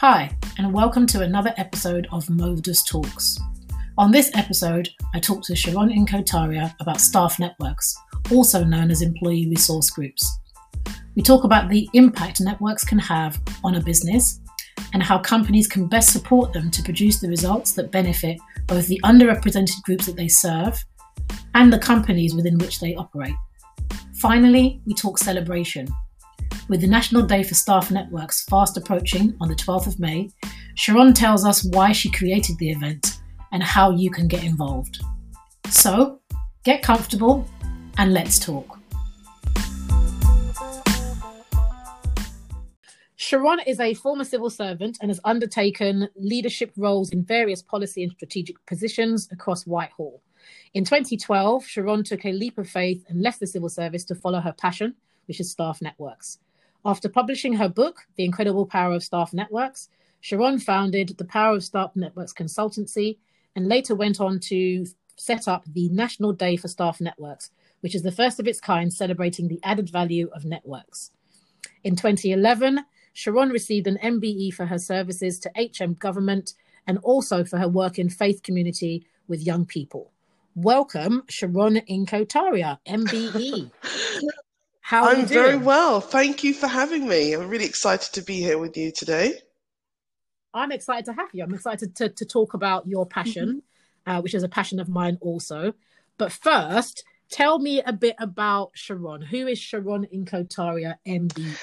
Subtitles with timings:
[0.00, 3.38] Hi, and welcome to another episode of Modus Talks.
[3.98, 7.94] On this episode, I talk to Sharon Inkotaria about staff networks,
[8.32, 10.26] also known as employee resource groups.
[11.16, 14.40] We talk about the impact networks can have on a business
[14.94, 19.02] and how companies can best support them to produce the results that benefit both the
[19.04, 20.82] underrepresented groups that they serve
[21.52, 23.36] and the companies within which they operate.
[24.14, 25.86] Finally, we talk celebration.
[26.70, 30.30] With the National Day for Staff Networks fast approaching on the 12th of May,
[30.76, 33.18] Sharon tells us why she created the event
[33.50, 35.00] and how you can get involved.
[35.68, 36.20] So,
[36.62, 37.44] get comfortable
[37.98, 38.78] and let's talk.
[43.16, 48.12] Sharon is a former civil servant and has undertaken leadership roles in various policy and
[48.12, 50.22] strategic positions across Whitehall.
[50.74, 54.38] In 2012, Sharon took a leap of faith and left the civil service to follow
[54.38, 54.94] her passion,
[55.26, 56.38] which is staff networks.
[56.84, 59.88] After publishing her book, The Incredible Power of Staff Networks,
[60.20, 63.18] Sharon founded the Power of Staff Networks Consultancy
[63.54, 64.86] and later went on to
[65.16, 68.92] set up the National Day for Staff Networks, which is the first of its kind
[68.92, 71.10] celebrating the added value of networks.
[71.84, 72.80] In 2011,
[73.12, 76.54] Sharon received an MBE for her services to HM government
[76.86, 80.12] and also for her work in faith community with young people.
[80.54, 83.70] Welcome, Sharon Inkotaria, MBE.
[84.90, 86.00] How I'm very well.
[86.00, 87.32] Thank you for having me.
[87.32, 89.34] I'm really excited to be here with you today.
[90.52, 91.44] I'm excited to have you.
[91.44, 93.62] I'm excited to, to talk about your passion,
[94.04, 94.10] mm-hmm.
[94.10, 95.74] uh, which is a passion of mine also.
[96.18, 99.22] But first, tell me a bit about Sharon.
[99.22, 101.54] Who is Sharon Inkotaria MBE?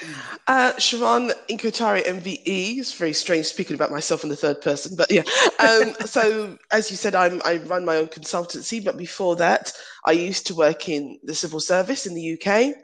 [0.46, 5.10] Uh, Sharon Inkotaria MBE is very strange speaking about myself in the third person, but
[5.10, 5.24] yeah.
[5.58, 9.70] Um, so as you said, I'm, I run my own consultancy, but before that,
[10.06, 12.74] I used to work in the civil service in the UK.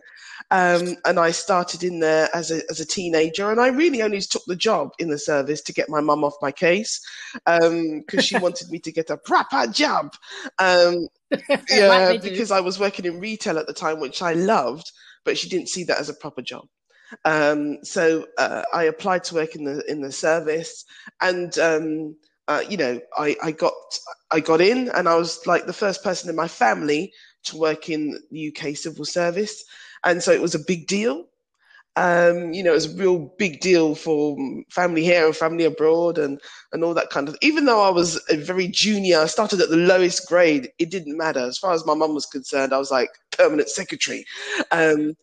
[0.51, 4.21] Um, and I started in there as a, as a teenager, and I really only
[4.21, 7.01] took the job in the service to get my mum off my case
[7.33, 10.15] because um, she wanted me to get a proper job.
[10.59, 11.09] Um,
[11.71, 14.93] yeah, because I was working in retail at the time, which I loved,
[15.25, 16.67] but she didn't see that as a proper job.
[17.25, 20.85] Um, so uh, I applied to work in the in the service,
[21.21, 22.17] and um,
[22.49, 23.73] uh, you know, I, I got
[24.31, 27.13] I got in, and I was like the first person in my family
[27.45, 29.65] to work in the UK civil service
[30.05, 31.27] and so it was a big deal.
[31.97, 34.37] Um, you know, it was a real big deal for
[34.69, 36.41] family here and family abroad and,
[36.73, 37.37] and all that kind of.
[37.41, 40.71] Even though I was a very junior, I started at the lowest grade.
[40.81, 42.73] It didn't matter as far as my mum was concerned.
[42.73, 44.25] I was like permanent secretary,
[44.73, 45.15] um,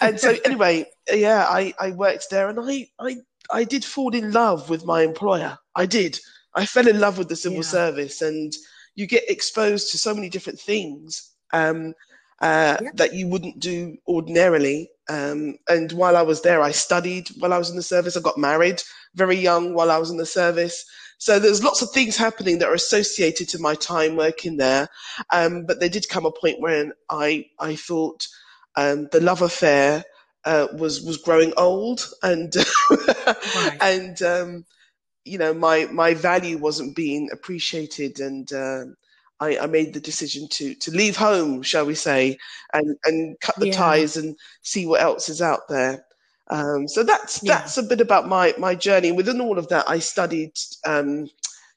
[0.00, 3.16] and so anyway, yeah, I, I worked there and I, I
[3.52, 5.58] I did fall in love with my employer.
[5.76, 6.18] I did.
[6.54, 7.62] I fell in love with the civil yeah.
[7.64, 8.52] service, and
[8.94, 11.32] you get exposed to so many different things.
[11.52, 11.94] Um,
[12.40, 14.90] uh, that you wouldn't do ordinarily.
[15.08, 18.16] Um, and while I was there, I studied while I was in the service.
[18.16, 18.82] I got married
[19.14, 20.84] very young while I was in the service.
[21.18, 24.88] So there's lots of things happening that are associated to my time working there.
[25.32, 28.26] Um, but there did come a point when I I thought
[28.76, 30.04] um, the love affair
[30.44, 32.54] uh, was was growing old and
[32.90, 33.78] right.
[33.80, 34.64] and um,
[35.24, 38.84] you know my my value wasn't being appreciated and uh,
[39.44, 42.38] I, I, made the decision to to leave home, shall we say,
[42.72, 43.76] and and cut the yeah.
[43.76, 46.04] ties and see what else is out there.
[46.50, 47.58] Um, so that's yeah.
[47.58, 49.12] that's a bit about my my journey.
[49.12, 50.52] Within all of that, I studied,
[50.86, 51.28] um,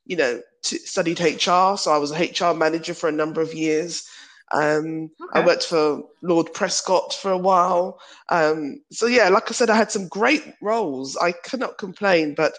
[0.05, 1.77] you know, t- studied HR.
[1.77, 4.07] So I was a HR manager for a number of years.
[4.51, 5.39] Um, okay.
[5.41, 7.99] I worked for Lord Prescott for a while.
[8.29, 11.17] Um, so yeah, like I said, I had some great roles.
[11.17, 12.53] I cannot complain, but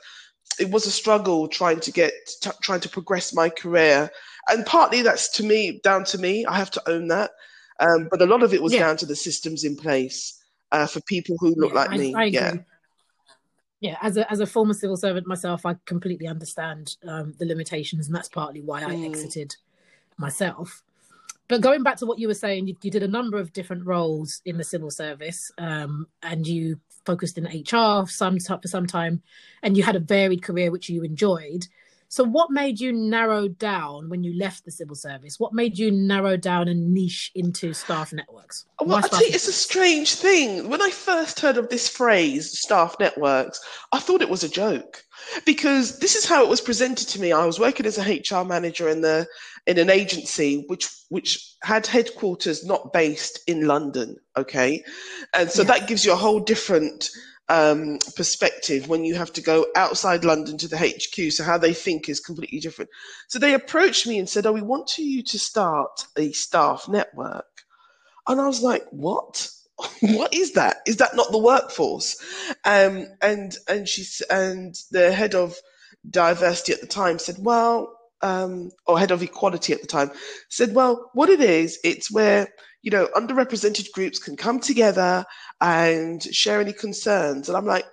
[0.58, 4.10] it was a struggle trying to get t- trying to progress my career
[4.50, 6.44] and partly that's to me down to me.
[6.46, 7.32] I have to own that.
[7.80, 8.80] Um, but a lot of it was yeah.
[8.80, 10.42] down to the systems in place
[10.72, 12.14] uh, for people who look yeah, like I, me.
[12.14, 12.54] I yeah.
[13.80, 18.08] Yeah, as a as a former civil servant myself, I completely understand um, the limitations,
[18.08, 19.06] and that's partly why I mm.
[19.06, 19.54] exited
[20.16, 20.82] myself.
[21.46, 23.86] But going back to what you were saying, you, you did a number of different
[23.86, 29.22] roles in the civil service, um, and you focused in HR some for some time,
[29.62, 31.68] and you had a varied career which you enjoyed.
[32.10, 35.38] So, what made you narrow down when you left the civil service?
[35.38, 38.64] What made you narrow down and niche into staff networks?
[38.80, 40.70] Well, I tell you, it's a strange thing.
[40.70, 43.60] When I first heard of this phrase, staff networks,
[43.92, 45.04] I thought it was a joke
[45.44, 47.30] because this is how it was presented to me.
[47.30, 49.26] I was working as a HR manager in the
[49.66, 54.16] in an agency which which had headquarters not based in London.
[54.34, 54.82] Okay,
[55.34, 55.68] and so yeah.
[55.68, 57.10] that gives you a whole different
[57.48, 61.32] um, perspective when you have to go outside London to the HQ.
[61.32, 62.90] So how they think is completely different.
[63.28, 67.64] So they approached me and said, "Oh, we want you to start a staff network,"
[68.26, 69.50] and I was like, "What?"
[70.00, 70.78] what is that?
[70.86, 72.16] Is that not the workforce?
[72.64, 75.56] Um, and and she and the head of
[76.10, 80.10] diversity at the time said, well, um, or head of equality at the time
[80.48, 82.48] said, well, what it is, it's where
[82.82, 85.24] you know underrepresented groups can come together
[85.60, 87.48] and share any concerns.
[87.48, 87.86] And I'm like,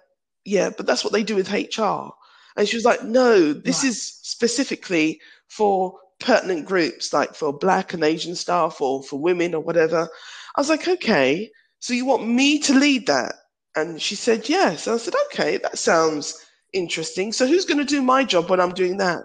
[0.43, 2.09] yeah, but that's what they do with HR.
[2.57, 3.89] And she was like, no, this right.
[3.89, 9.61] is specifically for pertinent groups, like for Black and Asian staff or for women or
[9.61, 10.07] whatever.
[10.55, 13.35] I was like, okay, so you want me to lead that?
[13.75, 14.87] And she said, yes.
[14.87, 17.33] And I said, okay, that sounds interesting.
[17.33, 19.23] So who's going to do my job when I'm doing that?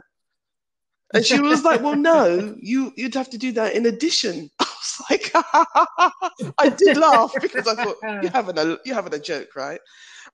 [1.13, 4.51] And she was like, well, no, you, you'd have to do that in addition.
[4.61, 5.31] I was like,
[6.59, 9.81] I did laugh because I thought, you're having a, you're having a joke, right?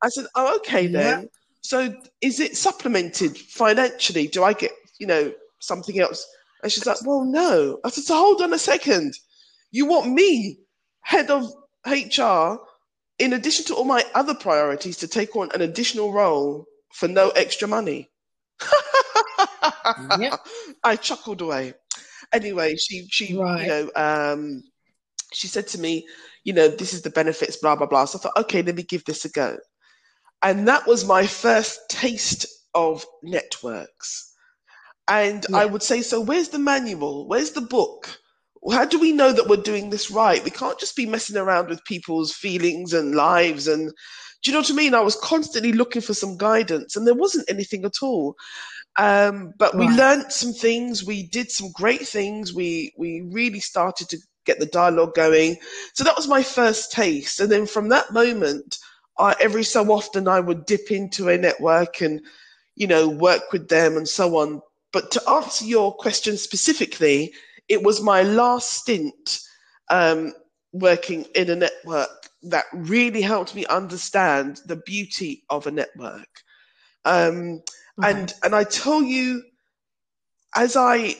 [0.03, 1.23] I said, oh, okay then.
[1.23, 1.29] Yeah.
[1.63, 4.29] So is it supplemented financially?
[4.29, 6.27] Do I get, you know, something else?
[6.63, 7.81] And she's like, well, no.
[7.85, 9.15] I said, so hold on a second.
[9.71, 10.59] You want me,
[11.01, 11.51] head of
[11.87, 12.59] HR,
[13.19, 17.31] in addition to all my other priorities, to take on an additional role for no
[17.31, 18.11] extra money.
[20.19, 20.41] Yep.
[20.85, 21.75] I chuckled away.
[22.33, 23.63] Anyway, she she right.
[23.63, 24.63] you know um,
[25.33, 26.07] she said to me,
[26.45, 28.05] you know, this is the benefits, blah blah blah.
[28.05, 29.59] So I thought, okay, let me give this a go,
[30.43, 34.33] and that was my first taste of networks.
[35.09, 35.59] And yeah.
[35.59, 37.29] I would say, so where's the manual?
[37.29, 38.19] Where's the book?
[38.73, 40.43] how do we know that we're doing this right?
[40.43, 43.69] We can't just be messing around with people's feelings and lives.
[43.69, 43.93] And
[44.47, 44.95] do you know what I mean?
[44.95, 48.37] I was constantly looking for some guidance, and there wasn't anything at all.
[48.97, 49.89] Um, but right.
[49.89, 51.05] we learned some things.
[51.05, 52.55] We did some great things.
[52.55, 55.57] We we really started to get the dialogue going.
[55.95, 58.79] So that was my first taste, and then from that moment,
[59.19, 62.21] I, every so often I would dip into a network and
[62.77, 64.63] you know work with them and so on.
[64.93, 67.35] But to answer your question specifically,
[67.69, 69.41] it was my last stint
[69.91, 70.35] um,
[70.73, 76.29] working in a network that really helped me understand the beauty of a network.
[77.05, 77.63] Um,
[77.99, 78.11] okay.
[78.11, 79.43] And and I tell you,
[80.55, 81.17] as I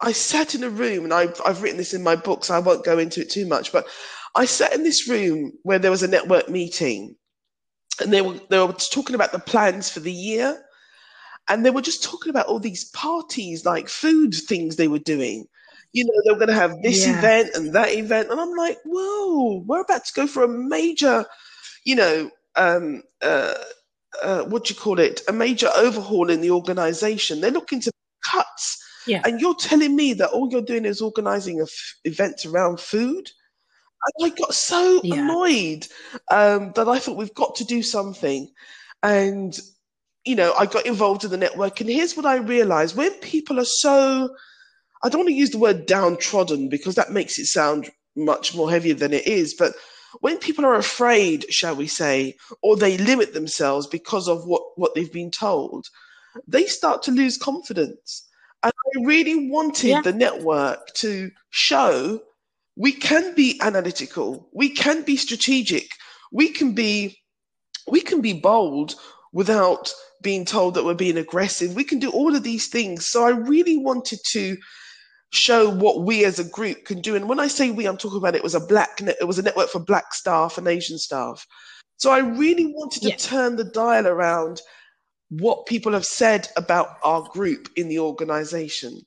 [0.00, 2.60] I sat in a room, and I've I've written this in my book, so I
[2.60, 3.72] won't go into it too much.
[3.72, 3.86] But
[4.34, 7.16] I sat in this room where there was a network meeting,
[8.00, 10.62] and they were they were talking about the plans for the year
[11.50, 15.46] and they were just talking about all these parties, like food things they were doing.
[15.92, 17.18] You know, they were going to have this yeah.
[17.18, 21.24] event and that event, and I'm like, whoa, we're about to go for a major,
[21.84, 23.54] you know, um, uh,
[24.22, 25.22] uh, what do you call it?
[25.28, 27.40] A major overhaul in the organization.
[27.40, 27.92] They're looking to
[28.30, 28.78] cuts.
[29.06, 29.22] Yeah.
[29.24, 33.30] And you're telling me that all you're doing is organizing a f- events around food?
[34.18, 35.16] And I got so yeah.
[35.16, 35.86] annoyed
[36.30, 38.48] um, that I thought we've got to do something.
[39.02, 39.58] And
[40.24, 41.80] you know, I got involved in the network.
[41.80, 44.34] And here's what I realized when people are so,
[45.02, 48.70] I don't want to use the word downtrodden because that makes it sound much more
[48.70, 49.54] heavier than it is.
[49.54, 49.74] But
[50.20, 54.94] when people are afraid, shall we say, or they limit themselves because of what, what
[54.94, 55.86] they've been told,
[56.46, 58.26] they start to lose confidence.
[58.62, 60.02] And I really wanted yeah.
[60.02, 62.20] the network to show
[62.76, 65.88] we can be analytical, we can be strategic,
[66.32, 67.16] we can be
[67.88, 68.94] we can be bold
[69.32, 69.92] without
[70.22, 71.74] being told that we're being aggressive.
[71.74, 73.06] We can do all of these things.
[73.06, 74.56] So I really wanted to
[75.30, 77.14] show what we as a group can do.
[77.14, 79.42] And when I say we, I'm talking about it was a black it was a
[79.42, 81.46] network for black staff and Asian staff.
[81.96, 83.16] So I really wanted to yeah.
[83.16, 84.60] turn the dial around
[85.28, 89.00] what people have said about our group in the organization.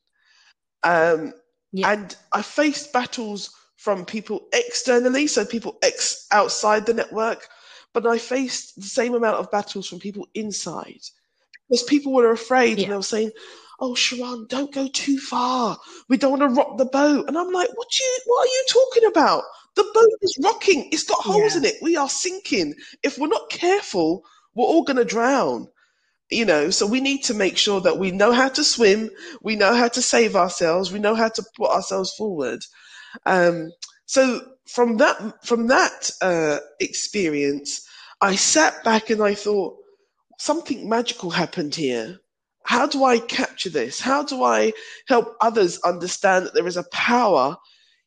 [0.83, 1.33] Um,
[1.71, 1.91] yeah.
[1.91, 7.47] And I faced battles from people externally, so people ex- outside the network,
[7.93, 11.01] but I faced the same amount of battles from people inside
[11.67, 12.83] because people were afraid yeah.
[12.83, 13.31] and they were saying,
[13.83, 15.77] "Oh, Sharon, don't go too far.
[16.09, 18.19] We don't want to rock the boat." And I'm like, "What you?
[18.25, 19.43] What are you talking about?
[19.75, 20.89] The boat is rocking.
[20.93, 21.59] It's got holes yeah.
[21.59, 21.75] in it.
[21.83, 22.75] We are sinking.
[23.03, 24.23] If we're not careful,
[24.55, 25.69] we're all going to drown."
[26.31, 29.11] You know, so we need to make sure that we know how to swim,
[29.43, 32.61] we know how to save ourselves, we know how to put ourselves forward.
[33.25, 33.71] Um,
[34.07, 37.87] so from that from that uh, experience,
[38.21, 39.77] I sat back and I thought
[40.39, 42.19] something magical happened here.
[42.65, 43.99] How do I capture this?
[43.99, 44.73] How do I
[45.07, 47.57] help others understand that there is a power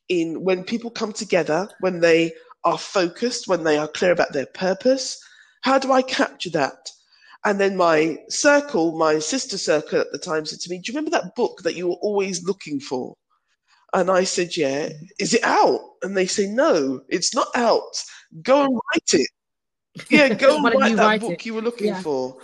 [0.09, 2.33] in when people come together, when they
[2.63, 5.17] are focused, when they are clear about their purpose?
[5.61, 6.89] How do I capture that?
[7.45, 10.97] And then my circle, my sister circle at the time said to me, Do you
[10.97, 13.15] remember that book that you were always looking for?
[13.93, 14.89] And I said, Yeah.
[15.19, 15.79] Is it out?
[16.01, 18.03] And they say, No, it's not out.
[18.41, 19.29] Go and write it.
[20.11, 21.45] Yeah, go and write that write book it?
[21.45, 22.01] you were looking yeah.
[22.01, 22.37] for.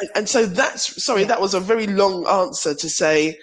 [0.00, 1.28] And, and, so that's sorry, yeah.
[1.28, 3.38] that was a very long answer to say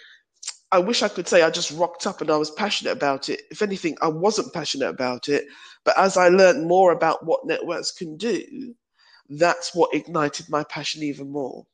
[0.72, 3.42] I wish I could say I just rocked up and I was passionate about it.
[3.52, 5.46] If anything, I wasn't passionate about it.
[5.84, 8.74] But as I learned more about what networks can do,
[9.30, 11.66] that's what ignited my passion even more.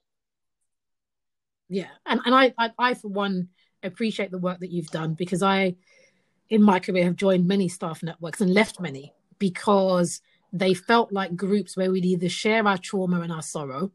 [1.70, 3.50] Yeah, and and I, I, I for one
[3.84, 5.76] appreciate the work that you've done because I,
[6.50, 10.22] in my career, have joined many staff networks and left many because
[10.54, 13.92] they felt like groups where we'd either share our trauma and our sorrow,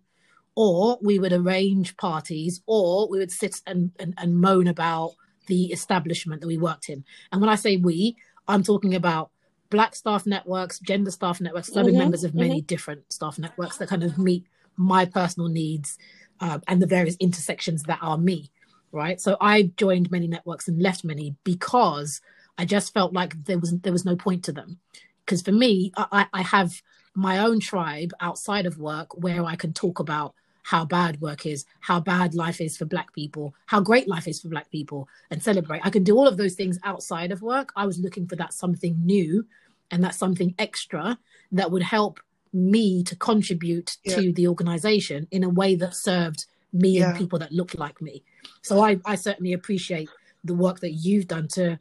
[0.55, 5.13] or we would arrange parties, or we would sit and, and, and moan about
[5.47, 7.05] the establishment that we worked in.
[7.31, 8.17] And when I say we,
[8.49, 9.31] I'm talking about
[9.73, 11.71] black staff networks, gender staff networks.
[11.71, 12.67] I've been mm-hmm, members of many mm-hmm.
[12.67, 14.45] different staff networks that kind of meet
[14.77, 15.99] my personal needs
[16.41, 18.51] uh, and the various intersections that are me,
[18.93, 19.21] right?
[19.21, 22.21] So I joined many networks and left many because
[22.59, 24.79] I just felt like there was there was no point to them.
[25.25, 26.83] Because for me, I, I have
[27.15, 31.65] my own tribe outside of work where I can talk about how bad work is,
[31.81, 35.43] how bad life is for Black people, how great life is for Black people, and
[35.43, 35.81] celebrate.
[35.85, 37.73] I can do all of those things outside of work.
[37.77, 39.47] I was looking for that something new
[39.91, 41.19] and that something extra
[41.53, 42.21] that would help
[42.53, 44.17] me to contribute yeah.
[44.17, 47.11] to the organization in a way that served me yeah.
[47.11, 48.23] and people that looked like me.
[48.63, 50.09] So I, I certainly appreciate
[50.45, 51.79] the work that you've done to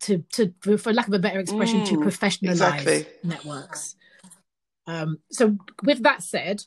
[0.00, 3.06] to to for lack of a better expression mm, to professionalize exactly.
[3.22, 3.96] networks.
[4.86, 6.64] Um, so with that said,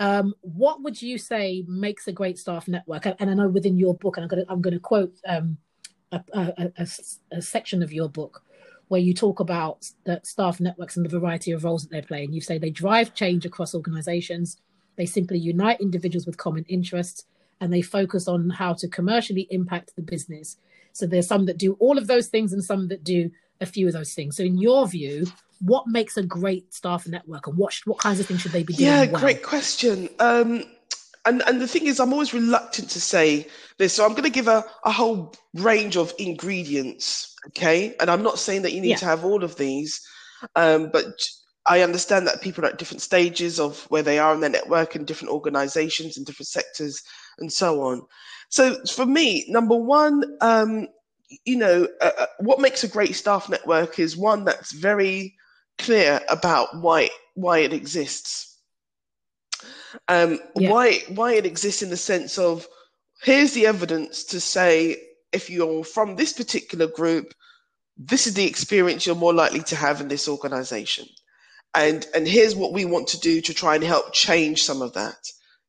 [0.00, 3.06] um, what would you say makes a great staff network?
[3.06, 5.14] And, and I know within your book, and I'm going to I'm going to quote
[5.26, 5.56] um,
[6.12, 6.88] a, a, a,
[7.32, 8.42] a, section of your book
[8.88, 12.24] where you talk about the staff networks and the variety of roles that they play.
[12.24, 14.58] And you say they drive change across organizations,
[14.96, 17.24] they simply unite individuals with common interests,
[17.60, 20.56] and they focus on how to commercially impact the business.
[20.92, 23.86] So there's some that do all of those things and some that do a few
[23.86, 24.36] of those things.
[24.36, 25.26] So in your view,
[25.60, 28.74] what makes a great staff network and what what kinds of things should they be
[28.74, 28.88] doing?
[28.88, 29.20] Yeah, well?
[29.20, 30.08] great question.
[30.18, 30.64] Um,
[31.24, 33.46] and and the thing is, I'm always reluctant to say
[33.78, 37.34] this, so I'm going to give a, a whole range of ingredients.
[37.48, 38.96] Okay, and I'm not saying that you need yeah.
[38.96, 40.00] to have all of these,
[40.56, 41.06] um, but
[41.66, 44.94] I understand that people are at different stages of where they are in their network
[44.94, 47.02] and different organizations and different sectors
[47.38, 48.02] and so on.
[48.48, 50.88] So for me, number one, um,
[51.44, 55.34] you know, uh, uh what makes a great staff network is one that's very
[55.78, 58.48] clear about why why it exists
[60.08, 60.70] um, yeah.
[60.70, 62.66] Why why it exists in the sense of
[63.22, 64.96] here's the evidence to say
[65.32, 67.34] if you're from this particular group,
[67.96, 71.06] this is the experience you're more likely to have in this organization.
[71.74, 74.94] And and here's what we want to do to try and help change some of
[74.94, 75.18] that.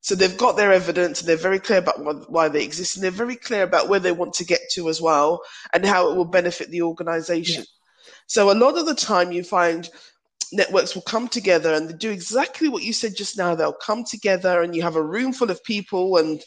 [0.01, 3.11] So they've got their evidence and they're very clear about why they exist and they're
[3.11, 5.41] very clear about where they want to get to as well
[5.73, 7.65] and how it will benefit the organization.
[7.67, 7.78] Yeah.
[8.29, 9.89] So a lot of the time you find
[10.51, 13.55] networks will come together and they do exactly what you said just now.
[13.55, 16.39] They'll come together and you have a room full of people and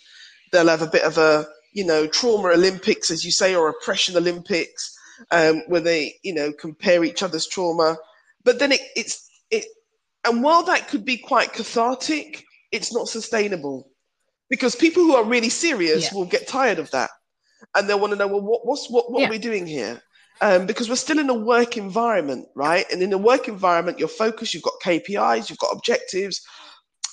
[0.53, 4.17] they'll have a bit of a, you know, trauma Olympics, as you say, or oppression
[4.17, 4.97] Olympics,
[5.33, 7.97] um, where they, you know, compare each other's trauma.
[8.45, 9.65] But then it, it's, it,
[10.25, 13.91] and while that could be quite cathartic, it's not sustainable
[14.49, 16.17] because people who are really serious yeah.
[16.17, 17.11] will get tired of that
[17.75, 19.27] and they'll want to know, well, what, what's, what, what yeah.
[19.27, 20.01] are we doing here?
[20.41, 22.85] Um, because we're still in a work environment, right?
[22.91, 26.45] And in a work environment, you're focused, you've got KPIs, you've got objectives.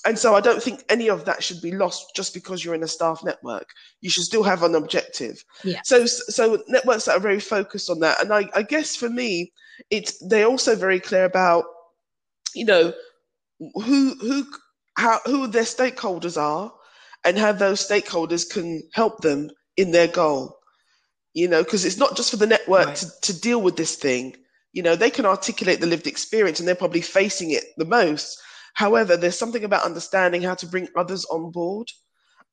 [0.06, 2.84] And so I don't think any of that should be lost just because you're in
[2.84, 3.70] a staff network.
[4.02, 5.44] You should still have an objective.
[5.64, 5.82] Yeah.
[5.84, 8.22] So, so networks that are very focused on that.
[8.22, 9.52] And I, I guess for me,
[9.90, 11.66] it's they're also very clear about,
[12.56, 12.94] you know,
[13.76, 14.46] who who
[14.98, 16.72] how who their stakeholders are
[17.26, 20.59] and how those stakeholders can help them in their goal
[21.34, 22.96] you know, because it's not just for the network right.
[22.96, 24.36] to, to deal with this thing.
[24.74, 28.40] You know, they can articulate the lived experience and they're probably facing it the most.
[28.74, 31.90] However, there's something about understanding how to bring others on board,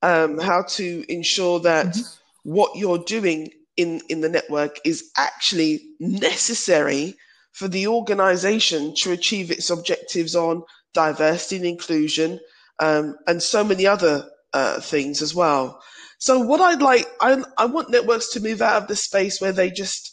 [0.01, 2.51] um, how to ensure that mm-hmm.
[2.51, 7.15] what you're doing in, in the network is actually necessary
[7.51, 12.39] for the organization to achieve its objectives on diversity and inclusion
[12.79, 15.81] um, and so many other uh, things as well.
[16.19, 19.51] So what I'd like, I, I want networks to move out of the space where
[19.51, 20.11] they just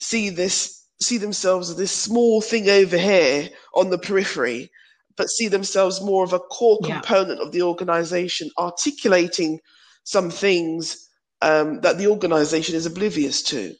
[0.00, 4.70] see this, see themselves as this small thing over here on the periphery,
[5.16, 7.00] but see themselves more of a core yeah.
[7.00, 9.60] component of the organization, articulating
[10.04, 11.08] some things
[11.42, 13.74] um, that the organization is oblivious to.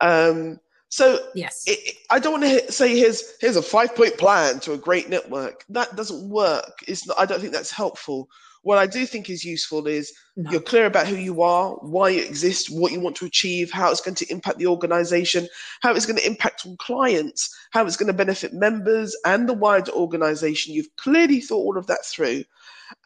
[0.00, 4.18] Um, so yes, it, it, I don't want to say here's here's a five point
[4.18, 5.64] plan to a great network.
[5.68, 6.80] That doesn't work.
[6.88, 7.18] It's not.
[7.18, 8.28] I don't think that's helpful.
[8.62, 10.50] What I do think is useful is no.
[10.50, 13.90] you're clear about who you are, why you exist, what you want to achieve, how
[13.90, 15.48] it's going to impact the organization,
[15.80, 19.54] how it's going to impact on clients, how it's going to benefit members and the
[19.54, 20.74] wider organization.
[20.74, 22.44] You've clearly thought all of that through,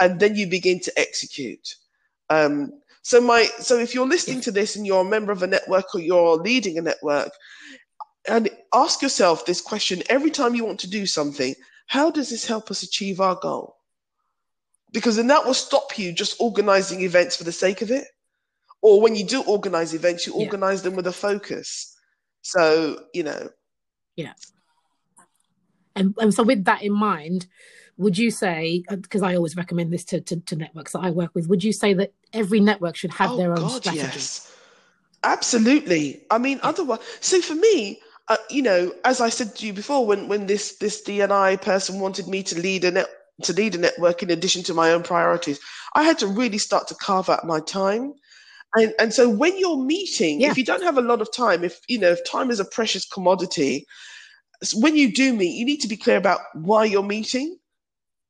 [0.00, 1.76] and then you begin to execute.
[2.30, 5.46] Um, So my so if you're listening to this and you're a member of a
[5.46, 7.32] network or you're leading a network,
[8.26, 11.54] and ask yourself this question every time you want to do something:
[11.87, 13.76] How does this help us achieve our goal?
[14.95, 18.07] Because then that will stop you just organizing events for the sake of it.
[18.81, 20.45] Or when you do organize events, you Yeah.
[20.45, 21.95] organize them with a focus.
[22.41, 23.51] So you know,
[24.17, 24.33] Yeah.
[25.97, 27.47] And, and so, with that in mind,
[27.97, 31.35] would you say, because I always recommend this to, to, to networks that I work
[31.35, 34.03] with, would you say that every network should have oh their own God, strategy?
[34.03, 34.53] yes,
[35.23, 36.25] absolutely.
[36.31, 40.07] I mean, otherwise, so for me, uh, you know, as I said to you before,
[40.07, 43.09] when when this this DNI person wanted me to lead a net
[43.43, 45.59] to lead a network in addition to my own priorities,
[45.95, 48.14] I had to really start to carve out my time.
[48.76, 50.50] And and so when you're meeting, Yeah.
[50.50, 52.64] if you don't have a lot of time, if you know, if time is a
[52.64, 53.87] precious commodity,
[54.75, 57.59] when you do meet, you need to be clear about why you're meeting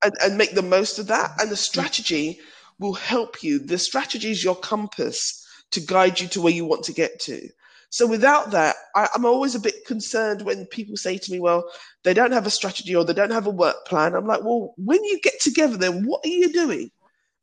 [0.03, 1.33] and, and make the most of that.
[1.41, 2.41] And the strategy
[2.79, 3.59] will help you.
[3.59, 7.49] The strategy is your compass to guide you to where you want to get to.
[7.95, 11.71] So without that, I, I'm always a bit concerned when people say to me, well,
[12.03, 14.17] they don't have a strategy or they don't have a work plan.
[14.17, 16.91] I'm like, well, when you get together, then what are you doing?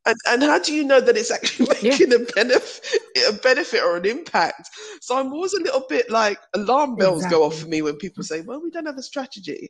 [0.06, 1.92] And, and how do you know that it's actually Yeah.
[1.92, 4.70] making a benefit, a benefit or an impact?
[5.00, 8.26] So I'm always a little bit like alarm bells go off for me when people
[8.26, 9.70] say, "Well, we don't have a strategy,"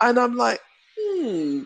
[0.00, 0.60] and I'm like,
[0.96, 1.62] "Hmm."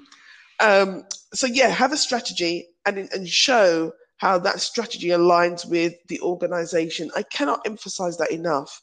[0.60, 1.04] Um,
[1.34, 3.92] so yeah, have a strategy and and show
[4.24, 7.10] how that strategy aligns with the organization.
[7.14, 8.80] I cannot emphasize that enough.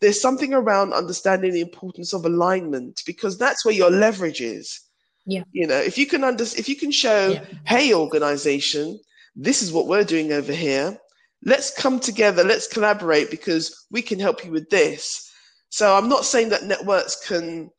[0.00, 4.78] There's something around understanding the importance of alignment because that's where your leverage is.
[5.24, 5.44] Yeah.
[5.52, 7.44] You know, if you can under, if you can show, Yeah.
[7.64, 9.00] hey, organization,
[9.34, 10.98] this is what we're doing over here.
[11.42, 12.44] Let's come together.
[12.44, 15.26] Let's collaborate because we can help you with this.
[15.70, 17.70] So I'm not saying that networks can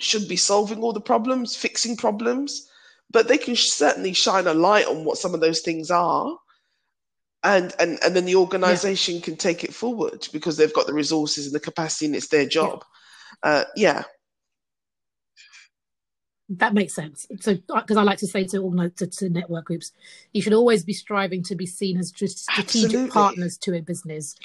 [0.00, 2.68] should be solving all the problems, fixing problems,
[3.10, 6.36] but they can certainly shine a light on what some of those things are.
[7.42, 11.46] And, and and then the organization can take it forward because they've got the resources
[11.46, 12.84] and the capacity and it's their job.
[13.42, 14.04] Uh, yeah.
[16.50, 17.26] That makes sense.
[17.40, 19.92] So, because I like to say to to, to network groups,
[20.32, 23.10] you should always be striving to be seen as str- strategic Absolutely.
[23.10, 24.36] partners to a business,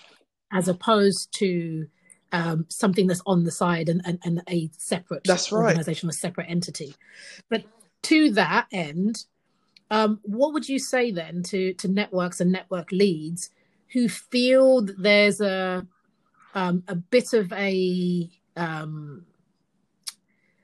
[0.53, 1.87] as opposed to
[2.31, 5.63] um, something that's on the side and, and, and a separate That's right.
[5.63, 6.95] organization, a separate entity.
[7.49, 7.63] But
[8.05, 9.25] to that end,
[9.91, 13.49] um, what would you say then to to networks and network leads
[13.93, 15.85] who feel that there's a
[16.53, 19.25] um, a bit of a um,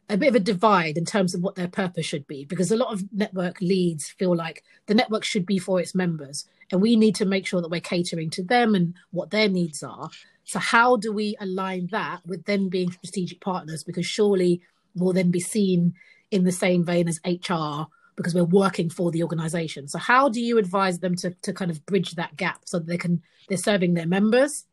[0.10, 2.43] a bit of a divide in terms of what their purpose should be?
[2.45, 6.45] Because a lot of network leads feel like the network should be for its members
[6.71, 9.84] and we need to make sure that we're catering to them and what their needs
[9.84, 10.10] are.
[10.43, 13.84] So how do we align that with them being strategic partners?
[13.84, 14.62] Because surely
[14.95, 15.93] we'll then be seen
[16.32, 17.84] in the same vein as hr
[18.15, 21.72] because we're working for the organization so how do you advise them to, to kind
[21.72, 24.65] of bridge that gap so that they can they're serving their members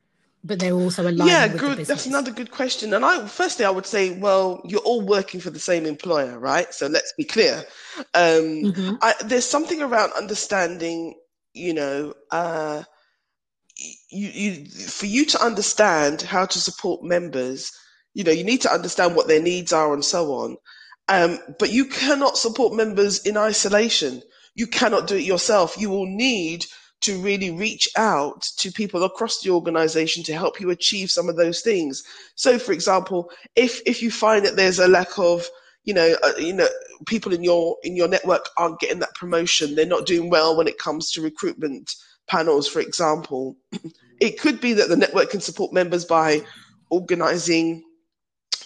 [0.45, 1.79] but they're also aligning yeah, with good.
[1.79, 2.95] That's another good question.
[2.95, 6.73] And I, firstly, I would say, well, you're all working for the same employer, right?
[6.73, 7.65] So let's be clear.
[8.15, 8.99] Um, Mhm.
[9.03, 11.17] I, there's something around understanding,
[11.55, 12.85] you know, uh,
[14.11, 17.73] you, you, for you to understand how to support members,
[18.15, 20.57] you know, you need to understand what their needs are and so on.
[21.09, 24.23] Um, but you cannot support members in isolation.
[24.55, 25.79] You cannot do it yourself.
[25.79, 26.67] You will need
[27.01, 31.37] to really reach out to people across the organization to help you achieve some of
[31.37, 32.03] those things.
[32.35, 35.49] So, for example, if if you find that there's a lack of
[35.89, 36.69] you know, uh, you know,
[37.07, 39.75] people in your in your network aren't getting that promotion.
[39.75, 41.95] They're not doing well when it comes to recruitment
[42.27, 43.57] panels, for example.
[44.21, 46.43] it could be that the network can support members by
[46.91, 47.85] organizing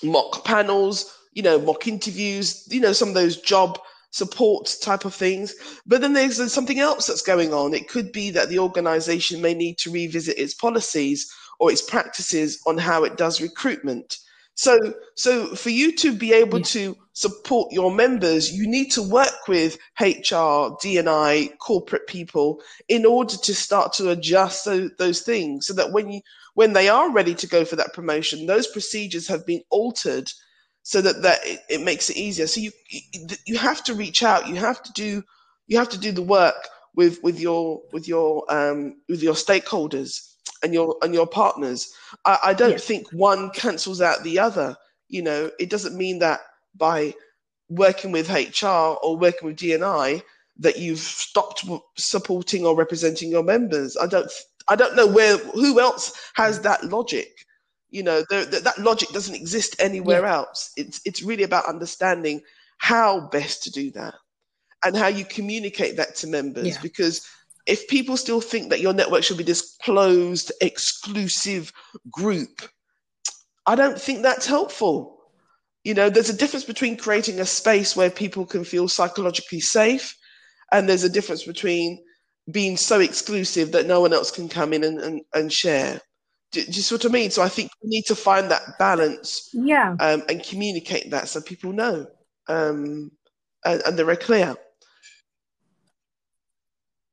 [0.02, 3.78] mock panels, you know, mock interviews, you know, some of those job
[4.10, 5.54] support type of things.
[5.86, 7.74] But then there's there's something else that's going on.
[7.74, 12.60] It could be that the organization may need to revisit its policies or its practices
[12.66, 14.18] on how it does recruitment.
[14.54, 14.78] So,
[15.14, 16.64] so for you to be able Yeah.
[16.66, 23.36] to support your members, you need to work with HR, DNI, corporate people in order
[23.36, 26.20] to start to adjust those, those things so that when you
[26.54, 30.30] when they are ready to go for that promotion, those procedures have been altered
[30.82, 32.46] so that, that it, it makes it easier.
[32.46, 32.72] So you
[33.46, 34.48] you- have to reach out.
[34.48, 35.22] You have to do
[35.66, 40.20] you have to do the work with with your with your um, with your stakeholders
[40.62, 41.92] and your and your partners.
[42.24, 42.78] I, I don't Yeah.
[42.78, 44.76] think one cancels out the other.
[45.08, 46.40] You know, it doesn't mean that
[46.76, 47.14] by
[47.68, 48.66] working with HR
[49.02, 50.22] or working with DNI
[50.58, 51.64] that you've stopped
[51.96, 53.96] supporting or representing your members.
[53.96, 54.30] I don't
[54.68, 57.28] I don't know where who else has that logic.
[57.92, 60.72] You know, there, that that logic doesn't exist anywhere else.
[60.76, 62.40] It's it's really about understanding
[62.78, 64.14] how best to do that
[64.84, 66.82] and how you communicate that to members Yeah.
[66.82, 67.24] because
[67.66, 71.72] if people still think that your network should be this closed, exclusive
[72.10, 72.62] group,
[73.66, 75.20] I don't think that's helpful.
[75.84, 80.16] You know, there's a difference between creating a space where people can feel psychologically safe,
[80.72, 82.02] and there's a difference between
[82.50, 86.00] being so exclusive that no one else can come in and, and, and share.
[86.52, 87.30] Do, do you see what I mean?
[87.30, 89.96] So I think we need to find that balance yeah.
[89.98, 92.06] Um, and communicate that so people know
[92.48, 93.10] um,
[93.64, 94.54] and, and they're clear.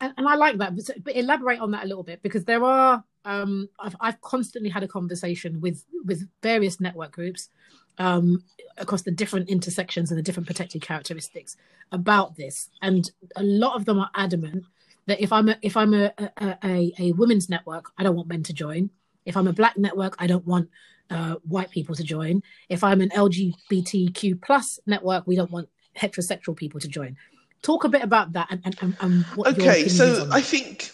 [0.01, 2.63] And, and, I like that, but, but, elaborate on that a little bit because there
[2.63, 3.03] are.
[3.25, 7.49] Um, I've, I've constantly had a conversation with with various network groups
[7.97, 8.43] um,
[8.77, 11.57] across the different intersections and the different protected characteristics
[11.91, 14.63] about this, and a lot of them are adamant
[15.07, 18.29] that if I'm a if I'm a a, a, a women's network, I don't want
[18.29, 18.89] men to join.
[19.29, 20.69] If I'm a black network, I don't want
[21.11, 22.41] uh, white people to join.
[22.67, 27.15] If I'm an LGBTQ plus network, we don't want heterosexual people to join.
[27.61, 29.87] Talk a bit about that and, and, and what okay.
[29.87, 30.91] so I think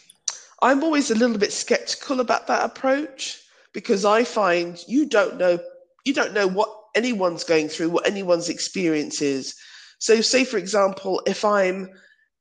[0.61, 5.59] I'm always a little bit skeptical about that approach because I find you don't know
[6.05, 9.55] you don't know what anyone's going through, what anyone's experience is.
[9.99, 11.89] So, say for example, if I'm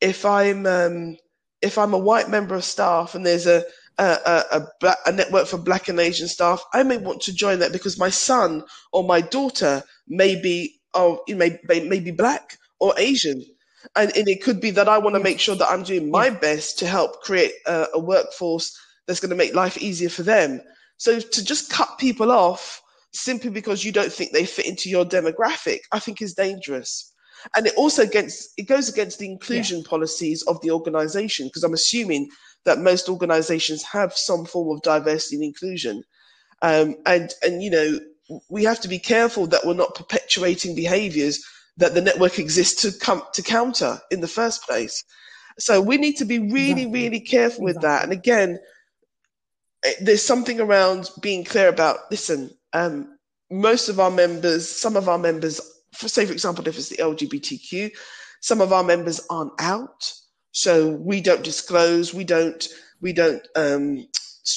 [0.00, 1.16] if I'm um,
[1.62, 3.64] if I'm a white member of staff and there's a
[3.98, 7.58] a, a, a, a, network for Black and Asian staff, I may want to join
[7.60, 12.10] that because my son or my daughter may be, oh, you may, may, may be
[12.10, 13.44] Black or Asian.
[13.96, 16.30] And, and it could be that I want to make sure that I'm doing my
[16.30, 18.76] best to help create a, a workforce
[19.06, 20.60] that's going to make life easier for them.
[20.96, 25.04] So to just cut people off simply because you don't think they fit into your
[25.04, 27.12] demographic, I think is dangerous.
[27.56, 29.88] And it also against it goes against the inclusion yeah.
[29.88, 32.28] policies of the organization because I'm assuming
[32.64, 36.02] that most organizations have some form of diversity and inclusion.
[36.62, 38.00] Um, and, and, you know,
[38.48, 41.44] we have to be careful that we're not perpetuating behaviors
[41.76, 45.04] that the network exists to come to counter in the first place.
[45.58, 46.86] So we need to be really, exactly.
[46.92, 47.88] really careful with exactly.
[47.88, 48.02] that.
[48.04, 48.58] And again,
[49.84, 53.18] eh, there's something around being clear about listen, um,
[53.50, 55.60] most of our members, some of our members,
[55.92, 57.92] for, say, for example, if it's the LGBTQ,
[58.40, 60.12] some of our members aren't out.
[60.54, 62.66] So we don't disclose, we don't,
[63.00, 64.06] we don't um,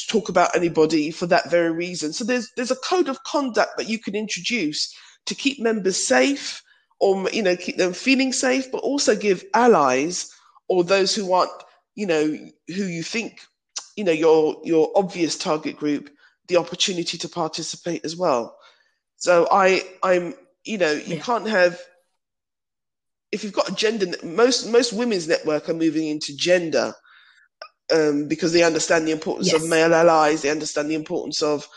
[0.08, 2.14] talk about anybody for that very reason.
[2.14, 4.94] So there's there's a code of conduct that you can introduce
[5.26, 6.64] to keep members safe,
[7.00, 10.32] or you know keep them feeling safe, but also give allies
[10.70, 11.52] or those who aren't
[11.96, 12.26] you know
[12.68, 13.42] who you think
[13.96, 16.12] you know your your obvious target group
[16.48, 18.56] the opportunity to participate as well.
[19.18, 21.22] So I I'm you know you yeah.
[21.22, 21.82] can't have
[23.32, 26.94] if you've got a gender, most most women's network are moving into gender
[27.94, 29.62] um, because they understand the importance yes.
[29.62, 30.42] of male allies.
[30.42, 31.68] They understand the importance of,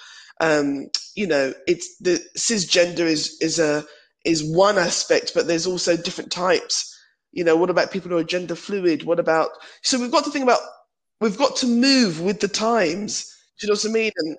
[0.41, 3.85] um, you know, it's the cisgender is is a
[4.25, 6.87] is one aspect, but there's also different types.
[7.33, 9.05] You know, what about people who are gender fluid?
[9.05, 9.51] What about
[9.83, 10.61] so we've got to think about
[11.21, 13.25] we've got to move with the times.
[13.59, 14.13] Do you know what I mean?
[14.17, 14.39] And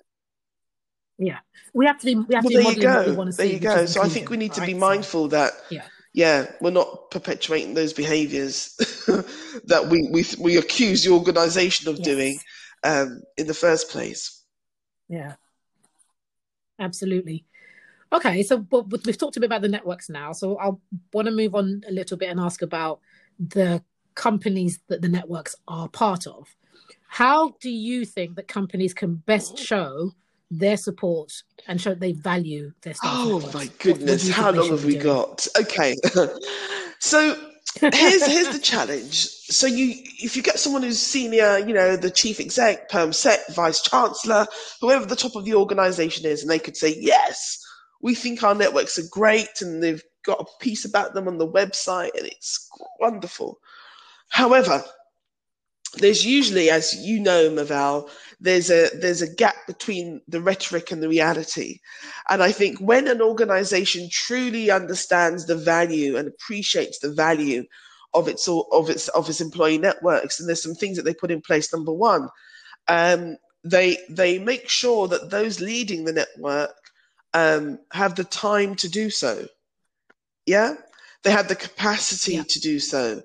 [1.18, 1.38] yeah,
[1.74, 2.14] we have to be.
[2.14, 3.30] We have well, to be there you go.
[3.32, 3.86] there you go.
[3.86, 4.66] So I think we need to right?
[4.66, 8.74] be mindful that yeah yeah, we're not perpetuating those behaviours
[9.64, 12.04] that we, we we accuse the organisation of yes.
[12.04, 12.38] doing
[12.84, 14.42] um, in the first place.
[15.08, 15.34] Yeah,
[16.78, 17.44] absolutely.
[18.12, 20.70] Okay, so but we've talked a bit about the networks now, so I
[21.14, 23.00] want to move on a little bit and ask about
[23.38, 23.82] the
[24.14, 26.54] companies that the networks are part of.
[27.08, 30.12] How do you think that companies can best show
[30.52, 33.10] their support and show they value their staff.
[33.12, 35.04] Oh my goodness, how long have we doing?
[35.04, 35.46] got?
[35.58, 35.96] Okay.
[36.98, 37.36] so
[37.80, 39.14] here's here's the challenge.
[39.14, 43.40] So you if you get someone who's senior, you know, the chief exec, perm sec,
[43.54, 44.46] vice chancellor,
[44.80, 47.58] whoever the top of the organization is, and they could say, Yes,
[48.02, 51.48] we think our networks are great and they've got a piece about them on the
[51.48, 52.68] website and it's
[53.00, 53.58] wonderful.
[54.28, 54.84] However,
[55.94, 58.08] there's usually, as you know, Maval,
[58.40, 61.78] there's a there's a gap between the rhetoric and the reality.
[62.28, 67.64] And I think when an organization truly understands the value and appreciates the value
[68.14, 71.30] of its of its of its employee networks, and there's some things that they put
[71.30, 71.72] in place.
[71.72, 72.28] Number one,
[72.88, 76.74] um, they they make sure that those leading the network
[77.34, 79.46] um, have the time to do so.
[80.46, 80.74] Yeah,
[81.22, 82.44] they have the capacity yeah.
[82.48, 83.22] to do so.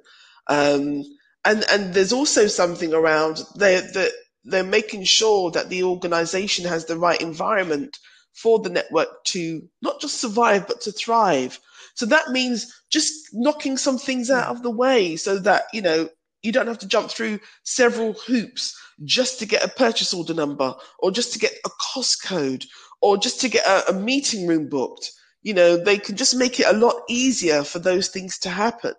[0.47, 1.03] Um,
[1.47, 4.11] and and there's also something around they that
[4.43, 7.97] they're making sure that the organization has the right environment
[8.33, 11.59] for the network to not just survive but to thrive.
[11.95, 16.09] So that means just knocking some things out of the way so that you know
[16.43, 20.75] you don't have to jump through several hoops just to get a purchase order number
[20.99, 22.65] or just to get a cost code
[23.01, 25.11] or just to get a, a meeting room booked.
[25.43, 28.95] You know they can just make it a lot easier for those things to happen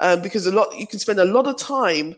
[0.00, 2.14] um, because a lot you can spend a lot of time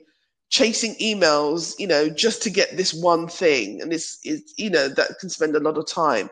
[0.51, 3.83] chasing emails, you know, just to get this one thing.
[3.83, 6.31] And it's, it's, you know, that can spend a lot of time.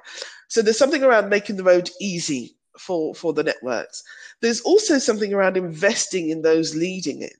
[0.49, 4.03] So there's something around making the road easy for, for the networks.
[4.41, 7.35] There's also something around investing in those leading it.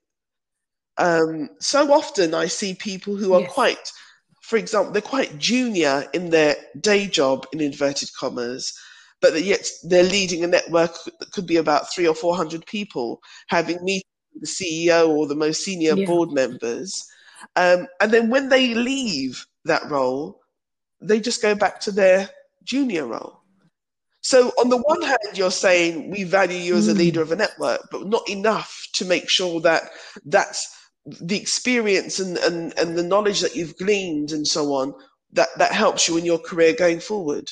[0.99, 3.53] Um, so often I see people who are yes.
[3.53, 3.93] quite,
[4.43, 8.79] for example, they're quite junior in their day job, in inverted commas,
[9.21, 13.83] but yet they're leading a network that could be about three or 400 people, having
[13.83, 16.07] meetings with the CEO or the most senior yeah.
[16.07, 17.05] board members.
[17.57, 20.41] Um, and then when they leave that role,
[21.01, 22.29] they just go back to their
[22.65, 23.41] junior role.
[24.21, 27.37] So on the one hand, you're saying we value you as a leader of a
[27.37, 29.85] network, but not enough to make sure that
[30.25, 30.69] that's
[31.05, 34.93] the experience and, and, and the knowledge that you've gleaned and so on
[35.33, 37.49] that, that helps you in your career going forward.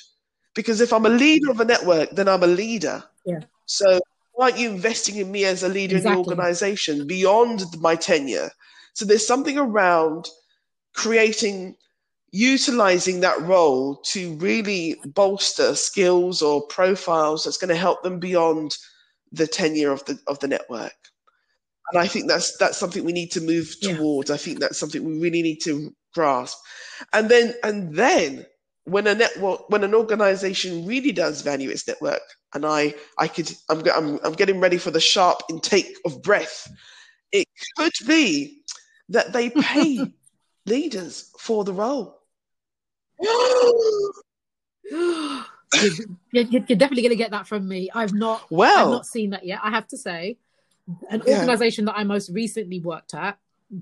[0.55, 3.03] Because if I'm a leader of a network, then I'm a leader.
[3.27, 3.41] Yeah.
[3.67, 4.01] So
[4.35, 6.19] why aren't you investing in me as a leader exactly.
[6.19, 8.51] in the organization beyond my tenure?
[8.93, 10.29] So there's something around
[10.95, 11.77] creating,
[12.31, 18.77] utilizing that role to really bolster skills or profiles that's going to help them beyond
[19.33, 20.93] the tenure of the of the network.
[21.93, 24.31] And I think that's that's something we need to move towards.
[24.31, 24.35] Yeah.
[24.35, 26.59] I think that's something we really need to grasp.
[27.13, 28.47] And then and then
[28.85, 32.21] when a network when an organization really does value its network
[32.55, 36.69] and i i could i'm i'm, I'm getting ready for the sharp intake of breath
[37.35, 38.63] it could be
[39.09, 39.99] that they pay
[40.67, 42.21] leaders for the role.
[46.33, 47.91] You're, you're, definitely going to get that from me.
[47.93, 50.37] I've not well i've not seen that yet i have to say.
[51.11, 51.93] An organization yeah.
[51.93, 53.39] that i most recently worked at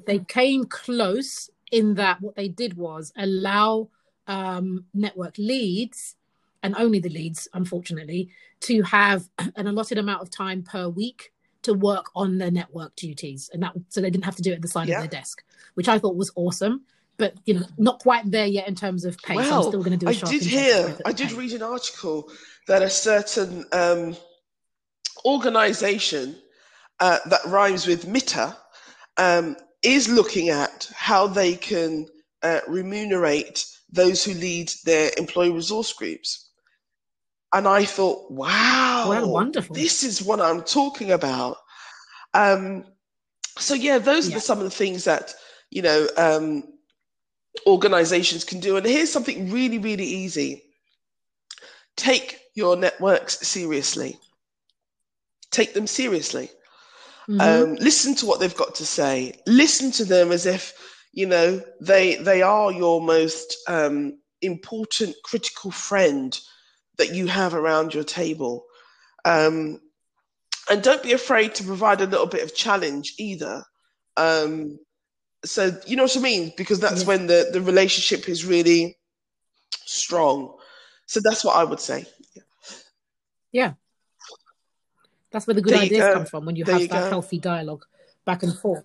[0.06, 3.88] they came close in that what they did was allow
[4.26, 6.16] um, network leads,
[6.62, 8.30] and only the leads, unfortunately,
[8.60, 11.32] to have an allotted amount of time per week
[11.62, 14.56] to work on their network duties, and that so they didn't have to do it
[14.56, 14.96] at the side yeah.
[14.96, 15.42] of their desk,
[15.74, 16.82] which I thought was awesome.
[17.18, 19.34] But you know, not quite there yet in terms of pay.
[19.34, 20.08] So I'm still going to do.
[20.08, 20.96] I did hear.
[21.04, 22.30] I did read an article
[22.68, 24.16] that a certain um,
[25.24, 26.36] organization
[27.00, 28.56] uh, that rhymes with MITA
[29.18, 32.06] um, is looking at how they can
[32.42, 36.48] uh, remunerate those who lead their employee resource groups.
[37.52, 39.74] And I thought, wow, well, wonderful.
[39.74, 41.58] This is what I'm talking about.
[42.32, 42.86] Um,
[43.58, 44.38] so yeah, those yeah.
[44.38, 45.34] are some of the things that
[45.70, 46.64] you know um,
[47.66, 48.78] organizations can do.
[48.78, 50.62] And here's something really, really easy:
[51.96, 54.18] take your networks seriously.
[55.50, 56.50] Take them seriously.
[57.28, 57.40] Mm-hmm.
[57.40, 59.38] Um, listen to what they've got to say.
[59.46, 60.72] Listen to them as if
[61.12, 66.38] you know they they are your most um, important critical friend
[66.98, 68.64] that you have around your table.
[69.24, 69.80] Um,
[70.70, 73.64] and don't be afraid to provide a little bit of challenge either.
[74.16, 74.78] Um,
[75.44, 76.52] so you know what i mean?
[76.56, 78.96] Because that's when the the relationship is really
[79.84, 80.54] strong.
[81.06, 82.06] So that's what i would say.
[83.50, 83.74] Yeah.
[85.30, 87.08] That's where the good ideas come from when you there have you that go.
[87.10, 87.84] healthy dialogue
[88.24, 88.84] back and forth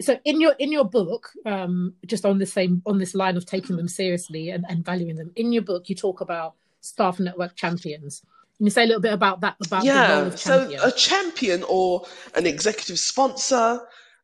[0.00, 3.46] so in your in your book um, just on the same on this line of
[3.46, 7.54] taking them seriously and, and valuing them in your book you talk about staff network
[7.56, 8.22] champions.
[8.56, 12.46] Can you say a little bit about that about yeah so a champion or an
[12.46, 13.80] executive sponsor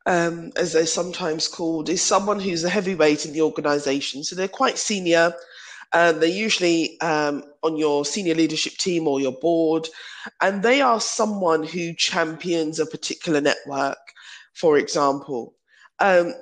[0.06, 4.22] um, as they're sometimes called is someone who's a heavyweight in the organization.
[4.22, 5.34] So they're quite senior
[5.92, 9.88] and they're usually um, on your senior leadership team or your board
[10.40, 13.98] and they are someone who champions a particular network.
[14.54, 15.55] For example
[16.00, 16.35] um,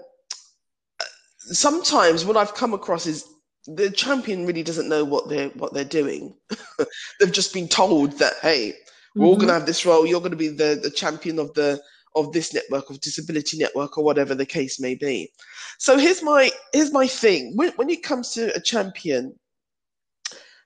[1.39, 3.27] sometimes what I've come across is
[3.67, 6.35] the champion really doesn't know what they're what they're doing.
[7.21, 8.75] They've just been told that hey,
[9.15, 9.27] we're mm-hmm.
[9.27, 10.07] all going to have this role.
[10.07, 11.81] You're going to be the the champion of the
[12.15, 15.33] of this network of disability network or whatever the case may be.
[15.79, 17.53] So here's my here's my thing.
[17.57, 19.35] When when it comes to a champion,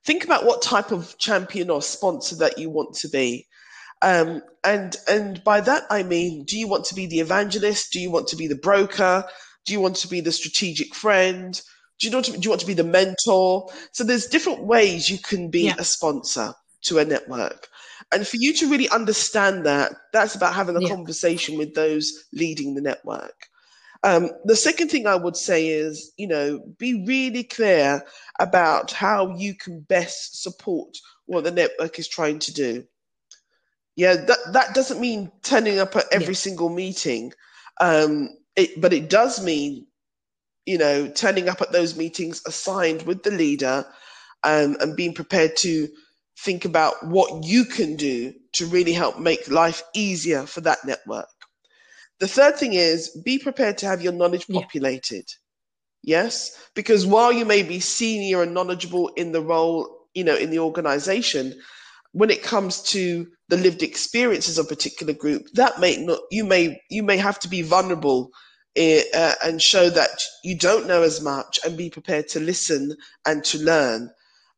[0.04, 3.46] think about what type of champion or sponsor that you want to be.
[4.00, 7.92] Um, and and by that I mean, do you want to be the evangelist?
[7.92, 9.24] Do you want to be the broker?
[9.66, 11.60] Do you want to be the strategic friend?
[11.98, 13.68] Do you, want to, do you want to be the mentor?
[13.92, 15.74] So there's different ways you can be yeah.
[15.78, 17.68] a sponsor to a network.
[18.12, 20.88] And for you to really understand that, that's about having a yeah.
[20.88, 23.48] conversation with those leading the network.
[24.04, 28.04] Um, the second thing I would say is, you know, be really clear
[28.38, 32.84] about how you can best support what the network is trying to do.
[33.98, 36.38] Yeah, that that doesn't mean turning up at every yeah.
[36.38, 37.32] single meeting,
[37.80, 39.88] um, it, but it does mean,
[40.66, 43.84] you know, turning up at those meetings assigned with the leader,
[44.44, 45.88] um, and being prepared to
[46.38, 51.26] think about what you can do to really help make life easier for that network.
[52.20, 54.60] The third thing is be prepared to have your knowledge Yeah.
[54.60, 55.26] populated.
[56.04, 60.50] Yes, because while you may be senior and knowledgeable in the role, you know, in
[60.50, 61.60] the organization,
[62.12, 66.44] when it comes to the lived experiences of a particular group, that may not you
[66.44, 68.30] may you may have to be vulnerable
[68.76, 72.94] eh, uh, and show that you don't know as much and be prepared to listen
[73.26, 74.10] and to learn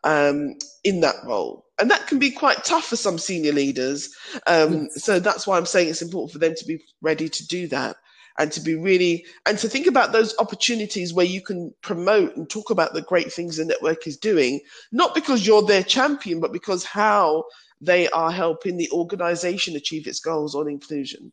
[0.05, 1.67] um, in that role.
[1.79, 4.15] And that can be quite tough for some senior leaders.
[4.47, 5.05] Um, Yes.
[5.05, 7.97] So that's why I'm saying it's important for them to be ready to do that
[8.39, 12.49] and to be really and to think about those opportunities where you can promote and
[12.49, 14.61] talk about the great things the network is doing,
[14.93, 17.45] not because you're their champion, but because how
[17.81, 21.33] they are helping the organization achieve its goals on inclusion.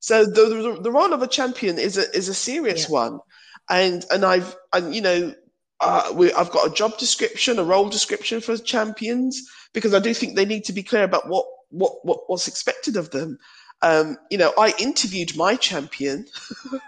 [0.00, 2.94] So the, the, the role of a champion is a is a serious Yeah.
[2.94, 3.20] one,
[3.68, 5.34] and and I've and you know
[5.80, 9.40] uh, we, I've got a job description, a role description for champions
[9.72, 12.96] because I do think they need to be clear about what what, what what's expected
[12.96, 13.38] of them.
[13.82, 16.26] Um, you know, I interviewed my champion.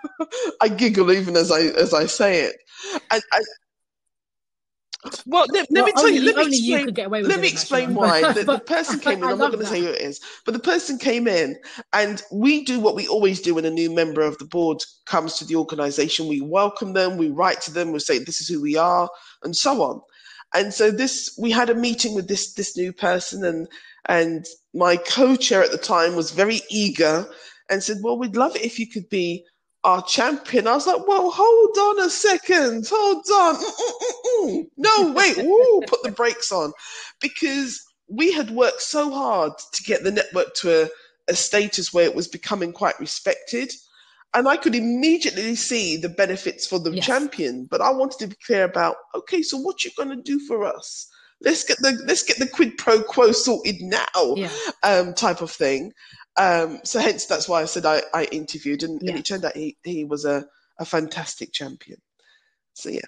[0.61, 2.57] I giggle even as I as I say it,
[3.11, 3.45] and, and
[5.27, 6.23] well, let, let Well, me tell only, you.
[6.23, 6.87] Let me you explain.
[6.87, 8.23] could get away with Let me explain why.
[8.35, 9.31] The, the person came in.
[9.31, 11.57] I'm not going to tell you who it is, but the person came in,
[11.93, 15.37] and we do what we always do when a new member of the board comes
[15.39, 16.29] to the organisation.
[16.29, 17.17] We welcome them.
[17.17, 17.93] We write to them.
[17.93, 19.11] We say this is who we are,
[19.43, 20.01] and so on.
[20.55, 23.69] And so this, we had a meeting with this this new person, and
[24.07, 27.27] and my co-chair at the time was very eager
[27.71, 29.45] and said, "Well, we'd love it if you could be."
[29.85, 30.69] Our champion.
[30.69, 32.87] I was like, well, hold on a second.
[32.91, 33.57] Hold on.
[33.57, 34.67] Mm-mm-mm-mm.
[34.77, 35.39] No, wait.
[35.39, 36.73] Ooh, put the brakes on
[37.21, 40.89] because we had worked so hard to get the network to a,
[41.29, 43.73] a status where it was becoming quite respected.
[44.35, 47.07] And I could immediately see the benefits for the Yes.
[47.07, 50.65] champion, but I wanted to be clear about okay, so what you're gonna do for
[50.65, 51.09] us?
[51.45, 54.51] Let's get the let's get the quid pro quo sorted now, Yeah.
[54.83, 55.93] um, type of thing.
[56.37, 59.57] Um, so hence that's why I said I, I interviewed, and, and it turned out
[59.57, 60.47] he, he was a,
[60.79, 62.01] a fantastic champion.
[62.75, 63.01] So yeah,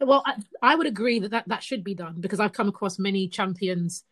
[0.00, 2.98] Well, I, I would agree that, that that should be done because I've come across
[2.98, 4.04] many champions,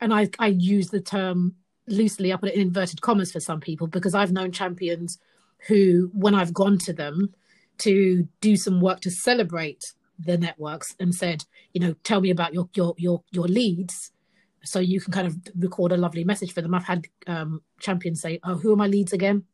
[0.00, 1.56] and I I use the term
[1.86, 2.32] loosely.
[2.32, 5.18] I put it in inverted commas for some people because I've known champions
[5.66, 7.34] who, when I've gone to them
[7.78, 12.54] to do some work to celebrate the networks and said, you know, tell me about
[12.54, 14.12] your your your your leads,
[14.64, 16.74] so you can kind of record a lovely message for them.
[16.74, 19.44] I've had um, champions say, "Oh, who are my leads again?"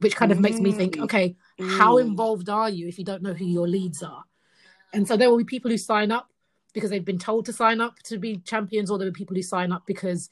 [0.00, 1.04] Which kind of makes me think, Mm.
[1.04, 2.08] okay, how Mm.
[2.08, 4.24] involved are you if you don't know who your leads are?
[4.92, 6.28] And so there will be people who sign up
[6.74, 9.36] because they've been told to sign up to be champions, or there will be people
[9.36, 10.28] who sign up because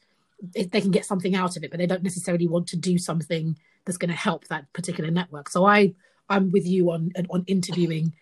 [0.55, 2.99] it, they can get something out of it, but they don't necessarily want to do
[2.99, 5.49] something that's going to help that particular network.
[5.49, 5.95] So I,
[6.29, 8.13] I'm with you on on interviewing,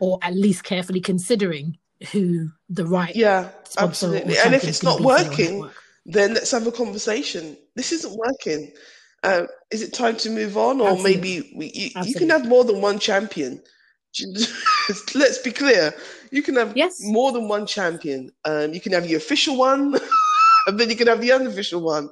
[0.00, 1.78] or at least carefully considering
[2.12, 4.36] who the right yeah, absolutely.
[4.38, 5.82] And if it's not be for your working, network.
[6.04, 7.56] then let's have a conversation.
[7.74, 8.72] This isn't working.
[9.22, 11.14] Uh, is it time to move on, or Absolutely.
[11.14, 13.62] maybe we, you, you can have more than one champion?
[15.14, 15.94] Let's be clear.
[16.30, 17.00] You can have Yes.
[17.02, 18.30] more than one champion.
[18.44, 19.98] Um, you can have your official one,
[20.66, 22.10] and then you can have the unofficial one.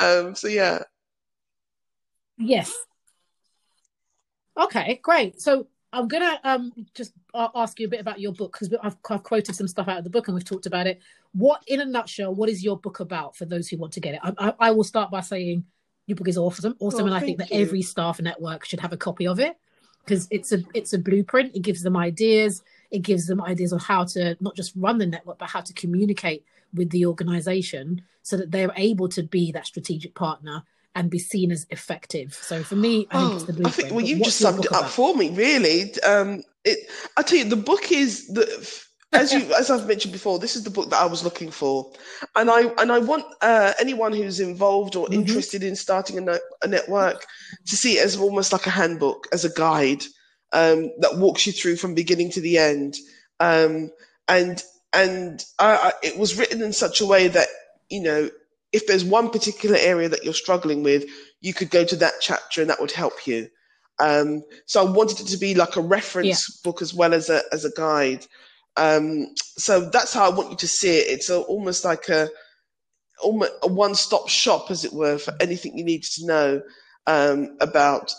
[0.00, 0.82] Um, so yeah,
[2.38, 2.74] Yes.
[4.58, 5.40] Okay, great.
[5.40, 7.12] So I'm gonna um just
[7.54, 10.04] ask you a bit about your book because I've, I've quoted some stuff out of
[10.04, 11.00] the book and we've talked about it.
[11.32, 14.14] What, in a nutshell, what is your book about for those who want to get
[14.14, 14.20] it?
[14.22, 15.64] I, I, I will start by saying
[16.06, 17.60] your book is awesome, awesome, Oh, and I think that you.
[17.60, 19.56] every staff network should have a copy of it
[20.04, 21.54] because it's a it's a blueprint.
[21.54, 22.62] It gives them ideas.
[22.90, 25.72] It gives them ideas on how to not just run the network, but how to
[25.72, 26.44] communicate
[26.74, 30.62] with the organization so that they're able to be that strategic partner
[30.96, 32.32] and be seen as effective.
[32.32, 34.72] So for me, I think it's the Oh, I think well, you just summed it
[34.72, 34.90] up about?
[34.90, 35.94] for me, really.
[36.02, 38.46] Um, it, I tell you, the book is the
[39.12, 40.38] as you as I've mentioned before.
[40.38, 41.92] This is the book that I was looking for,
[42.34, 45.14] and I and I want uh, anyone who's involved or Mhm.
[45.14, 47.26] interested in starting a, ne- a network
[47.66, 50.02] to see it as almost like a handbook, as a guide
[50.52, 52.96] um, that walks you through from beginning to the end.
[53.38, 53.90] Um,
[54.28, 54.62] and
[54.94, 57.48] and I, I, it was written in such a way that
[57.90, 58.30] you know
[58.72, 61.04] if there's one particular area that you're struggling with,
[61.40, 63.48] you could go to that chapter and that would help you.
[63.98, 67.42] Um, so I wanted it to be like a reference book as well as a
[67.52, 68.26] as a guide.
[68.76, 71.08] Um, so that's how I want you to see it.
[71.08, 72.28] It's a, almost like a
[73.22, 76.62] almost a one-stop shop, as it were, for anything you need to know
[77.06, 78.12] um, about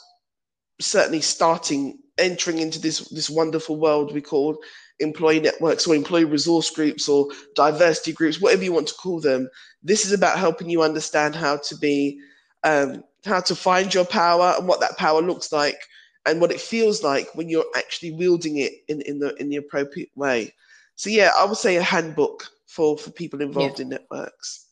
[0.80, 4.57] certainly starting entering into this this wonderful world we call
[5.00, 9.50] employee networks or employee resource groups or diversity groups, whatever you want to call them.
[9.84, 12.20] This is about helping you understand how to be,
[12.64, 15.80] um, how to find your power and what that power looks like
[16.26, 19.56] and what it feels like when you're actually wielding it in, in the in the
[19.56, 20.54] appropriate way.
[20.95, 24.66] So yeah, I would say a handbook for for people involved in networks.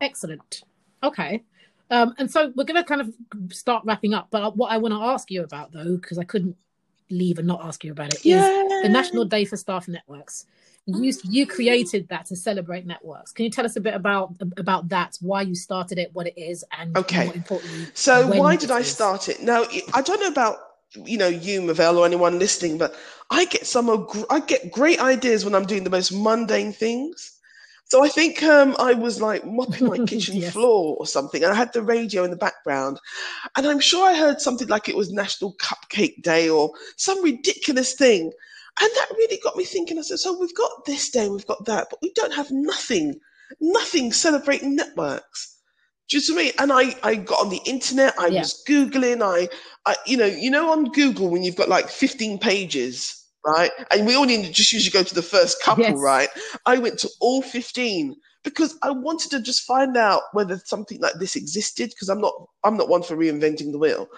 [0.00, 0.62] Excellent.
[1.02, 1.44] Okay.
[1.90, 3.12] Um, and so we're going to kind of
[3.52, 4.28] start wrapping up.
[4.30, 6.56] But what I want to ask you about, though, because I couldn't
[7.10, 8.42] leave and not ask you about it, is
[8.82, 10.46] the National Day for Staff Networks.
[10.86, 13.32] You you created that to celebrate networks.
[13.32, 15.18] Can you tell us a bit about about that?
[15.20, 17.26] Why you started it, what it is, and okay.
[17.32, 19.42] importantly, so why did I start it?
[19.42, 20.56] Now I don't know about
[20.94, 22.94] you know you, Mavelle, or anyone listening, but
[23.30, 27.39] I get some I get great ideas when I'm doing the most mundane things.
[27.90, 30.52] So I think um, I was like mopping my kitchen yes.
[30.52, 33.00] floor or something, and I had the radio in the background,
[33.56, 37.94] and I'm sure I heard something like it was National Cupcake Day or some ridiculous
[37.94, 38.30] thing,
[38.80, 39.98] and that really got me thinking.
[39.98, 43.18] I said, "So we've got this day, we've got that, but we don't have nothing,
[43.60, 45.56] nothing celebrating networks."
[46.08, 46.52] Do you see me?
[46.60, 48.14] And I, I got on the internet.
[48.20, 48.40] I yeah.
[48.40, 49.20] was googling.
[49.22, 49.48] I,
[49.84, 53.70] I, you know, you know, on Google when you've got like 15 pages right?
[53.90, 55.98] And we all only just usually go to the first couple, yes.
[55.98, 56.28] right?
[56.66, 61.14] I went to all 15 because I wanted to just find out whether something like
[61.14, 62.32] this existed because I'm not
[62.64, 64.08] I'm not one for reinventing the wheel.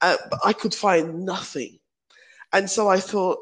[0.00, 1.78] Uh, but I could find nothing.
[2.52, 3.38] And so I thought,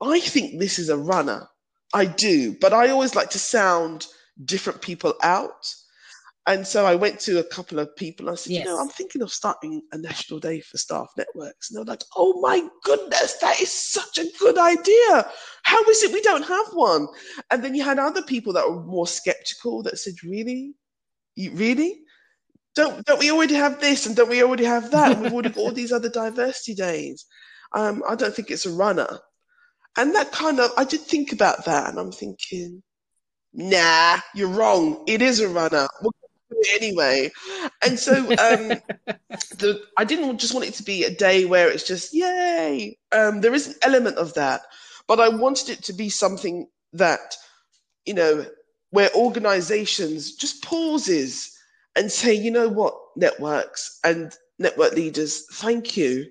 [0.00, 1.48] I think this is a runner.
[1.94, 4.06] I do, but I always like to sound
[4.44, 5.74] different people out.
[6.46, 8.28] And so I went to a couple of people.
[8.28, 8.64] I said, yes.
[8.64, 11.70] you know, I'm thinking of starting a national day for staff networks.
[11.70, 15.30] And they're like, oh my goodness, that is such a good idea.
[15.62, 17.06] How is it we don't have one?
[17.50, 20.74] And then you had other people that were more skeptical that said, really?
[21.36, 22.00] You, really?
[22.74, 25.20] Don't, don't we already have this and don't we already have that?
[25.20, 27.24] We've already got all these other diversity days.
[27.72, 29.20] Um, I don't think it's a runner.
[29.96, 32.82] And that kind of, I did think about that and I'm thinking,
[33.52, 35.04] nah, you're wrong.
[35.06, 35.86] It is a runner.
[36.02, 36.10] We're
[36.74, 37.30] anyway.
[37.84, 38.28] And so um,
[39.58, 42.98] the I didn't just want it to be a day where it's just yay.
[43.12, 44.62] Um, there is an element of that,
[45.06, 47.36] but I wanted it to be something that
[48.06, 48.46] you know
[48.90, 51.50] where organizations just pauses
[51.96, 56.26] and say, you know what, networks and network leaders, thank you.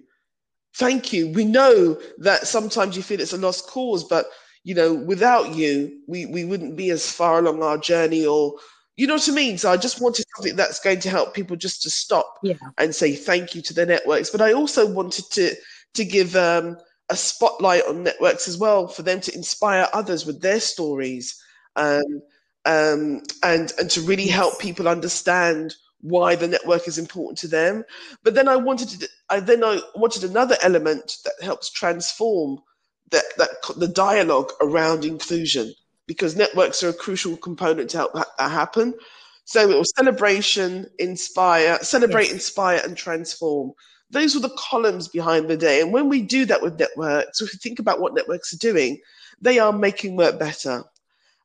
[0.76, 1.32] Thank you.
[1.34, 4.28] We know that sometimes you feel it's a lost cause, but
[4.64, 8.56] you know, without you, we, we wouldn't be as far along our journey or
[8.98, 9.58] you know what I mean?
[9.58, 12.56] So I just wanted something that's going to help people just to stop yeah.
[12.78, 14.30] and say thank you to the networks.
[14.30, 15.56] But I also wanted to
[15.94, 16.78] to give um,
[17.10, 21.42] a spotlight on networks as well for them to inspire others with their stories
[21.76, 22.22] um,
[22.66, 24.36] um, and and to really yes.
[24.36, 27.84] help people understand why the network is important to them.
[28.24, 32.60] But then I wanted to I then I wanted another element that helps transform
[33.12, 35.74] that that the dialogue around inclusion
[36.08, 38.94] because networks are a crucial component to help that happen.
[39.46, 42.34] So it was celebration, inspire, celebrate, yes.
[42.34, 43.74] inspire, and transform.
[44.10, 45.82] Those were the columns behind the day.
[45.82, 49.00] And when we do that with networks, if you think about what networks are doing,
[49.40, 50.84] they are making work better.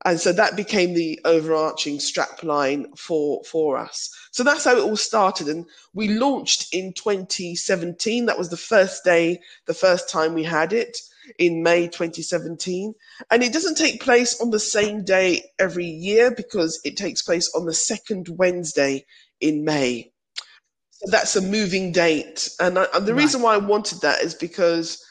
[0.04, 4.14] And so that became the overarching strap line for, for us.
[4.30, 5.48] So that's how it all started.
[5.48, 8.26] And we launched in 2017.
[8.26, 10.98] That was the first day, the first time we had it
[11.38, 12.94] in May 2017.
[13.30, 17.50] And it doesn't take place on the same day every year because it takes place
[17.54, 19.04] on the second Wednesday
[19.40, 20.12] in May.
[20.90, 22.48] So that's a moving date.
[22.60, 23.22] And, I, and the right.
[23.22, 25.02] reason why I wanted that is because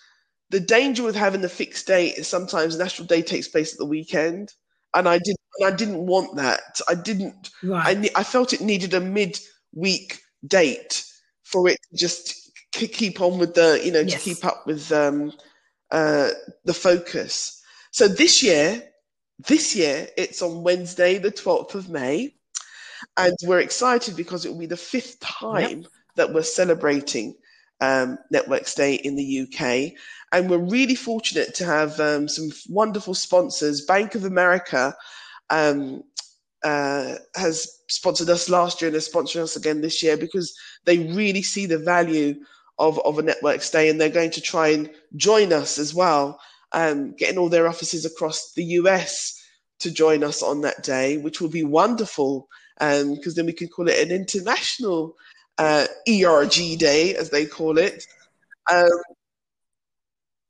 [0.49, 3.85] the danger with having a fixed date is sometimes National Day takes place at the
[3.85, 4.53] weekend.
[4.93, 6.79] And I didn't, I didn't want that.
[6.89, 7.97] I didn't, right.
[8.15, 11.03] I, I felt it needed a mid-week date
[11.43, 14.23] for it to just keep on with the, you know, yes.
[14.23, 15.33] to keep up with um,
[15.91, 16.29] uh,
[16.63, 17.61] the focus.
[17.91, 18.83] So this year,
[19.47, 22.33] this year, it's on Wednesday, the 12th of May.
[23.17, 25.91] And we're excited because it will be the fifth time yep.
[26.15, 27.35] that we're celebrating
[27.81, 29.93] um, Networks Day in the UK.
[30.31, 33.85] And we're really fortunate to have um, some wonderful sponsors.
[33.85, 34.95] Bank of America
[35.49, 36.03] um,
[36.63, 40.53] uh, has sponsored us last year and is sponsoring us again this year because
[40.85, 42.35] they really see the value
[42.77, 46.39] of, of a network stay, and they're going to try and join us as well,
[46.71, 49.41] um, getting all their offices across the US
[49.79, 52.47] to join us on that day, which will be wonderful
[52.77, 55.15] because um, then we can call it an international
[55.57, 58.05] uh, ERG day, as they call it.
[58.71, 58.89] Um,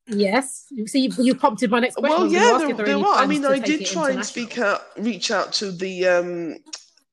[0.08, 2.16] Yes, so you, you prompted my next question.
[2.16, 3.16] Well, yeah, there, there, there are.
[3.16, 6.58] I mean, I did try and speak out, reach out to the um,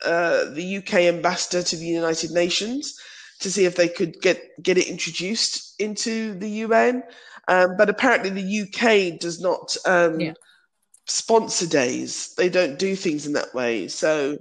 [0.05, 3.01] uh, the UK ambassador to the United Nations
[3.43, 7.03] to see if they could get get it introduced into the UN.
[7.49, 10.33] Um, but apparently, the UK does not um, yeah.
[11.07, 12.35] sponsor days.
[12.37, 13.89] They don't do things in that way.
[13.89, 14.39] So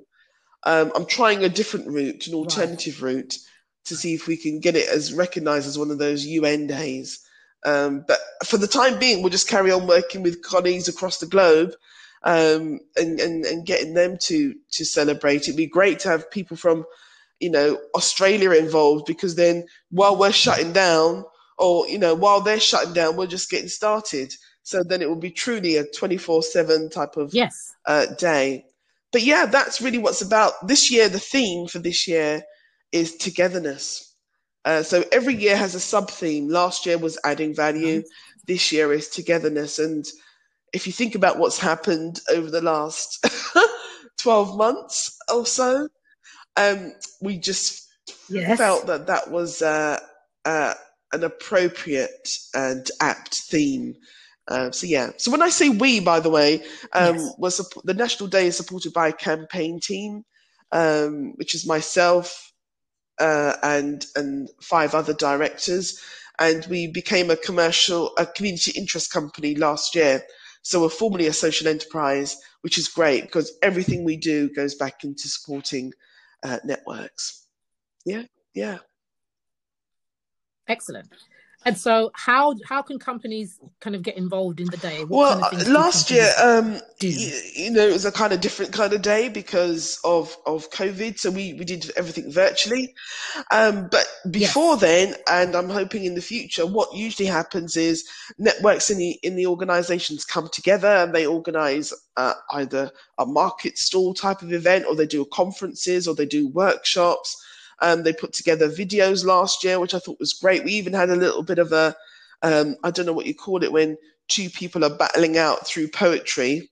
[0.63, 3.15] um, I'm trying a different route, an alternative right.
[3.15, 3.37] route,
[3.85, 7.19] to see if we can get it as recognised as one of those UN days.
[7.65, 11.27] Um, but for the time being, we'll just carry on working with colleagues across the
[11.27, 11.73] globe
[12.23, 15.43] um, and, and, and getting them to to celebrate.
[15.43, 16.85] It'd be great to have people from
[17.41, 21.25] you know, Australia involved because then while we're shutting down,
[21.57, 24.33] or you know, while they're shutting down, we're just getting started.
[24.63, 28.65] So then it will be truly a twenty four seven type of yes uh, day.
[29.11, 31.09] But yeah, that's really what's about this year.
[31.09, 32.43] The theme for this year
[32.91, 34.15] is togetherness.
[34.63, 36.47] Uh, so every year has a sub theme.
[36.47, 38.03] Last year was adding value.
[38.47, 39.79] This year is togetherness.
[39.79, 40.05] And
[40.73, 43.25] if you think about what's happened over the last
[44.19, 45.89] 12 months or so,
[46.57, 47.87] um, we just
[48.29, 48.57] yes.
[48.57, 49.99] felt that that was uh,
[50.45, 50.73] uh,
[51.13, 53.95] an appropriate and apt theme.
[54.47, 55.11] Uh, so yeah.
[55.17, 57.33] So when I say we, by the way, um, yes.
[57.37, 60.25] was the National Day is supported by a campaign team,
[60.71, 62.51] um, which is myself
[63.19, 66.01] uh, and and five other directors,
[66.39, 70.23] and we became a commercial, a community interest company last year.
[70.63, 75.03] So we're formally a social enterprise, which is great because everything we do goes back
[75.03, 75.93] into supporting
[76.43, 77.47] uh, networks.
[78.05, 78.23] Yeah,
[78.53, 78.79] yeah.
[80.67, 81.09] Excellent.
[81.63, 85.03] And so, how how can companies kind of get involved in the day?
[85.03, 88.41] What well, kind of last year, um, you, you, know, it was a kind of
[88.41, 91.19] different kind of day because of of COVID.
[91.19, 92.95] So we we did everything virtually.
[93.51, 94.81] Um, but before yes.
[94.81, 98.09] then, and I'm hoping in the future, what usually happens is
[98.39, 103.77] networks in the in the organisations come together and they organise uh, either a market
[103.77, 107.37] stall type of event, or they do conferences, or they do workshops
[107.81, 110.63] um, they put together videos last year, which I thought was great.
[110.63, 111.95] We even had a little bit of a,
[112.41, 115.89] um, I don't know what you call it when two people are battling out through
[115.89, 116.69] poetry.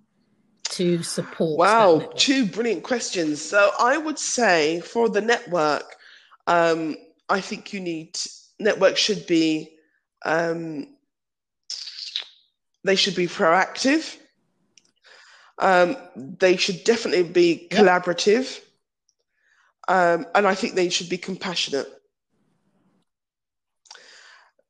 [0.69, 1.57] to support?
[1.57, 3.41] Wow, two brilliant questions.
[3.41, 5.95] So I would say for the network,
[6.47, 6.95] um,
[7.29, 8.17] I think you need
[8.59, 9.77] network should be
[10.25, 10.87] um,
[12.83, 14.17] they should be proactive.
[15.57, 18.59] Um, they should definitely be collaborative,
[19.87, 21.87] um, and I think they should be compassionate.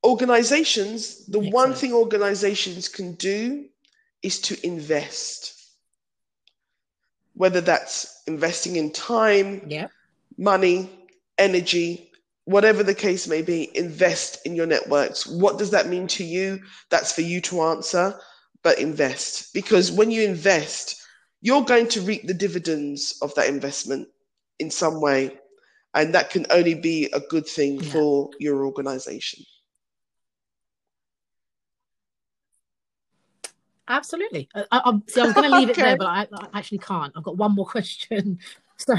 [0.04, 1.54] Organizations, the Excellent.
[1.54, 3.66] one thing organizations can do
[4.22, 5.55] is to invest
[7.36, 9.88] whether that's investing in time, yeah.
[10.38, 10.90] money,
[11.38, 12.12] energy,
[12.46, 15.28] whatever the case may be, invest in your networks.
[15.28, 16.62] What does that mean to you?
[16.90, 18.18] That's for you to answer,
[18.64, 19.54] but invest.
[19.54, 21.02] Because when you invest,
[21.42, 24.08] you're going to reap the dividends of that investment
[24.60, 25.38] in some way.
[25.94, 27.92] And that can only be a good thing yeah.
[27.92, 29.44] for your organization.
[33.88, 34.50] Absolutely.
[34.56, 35.82] I, I, see, I was going to leave okay.
[35.82, 37.14] it there, but I, I, actually can't.
[37.16, 38.40] I've got one more question,
[38.78, 38.96] so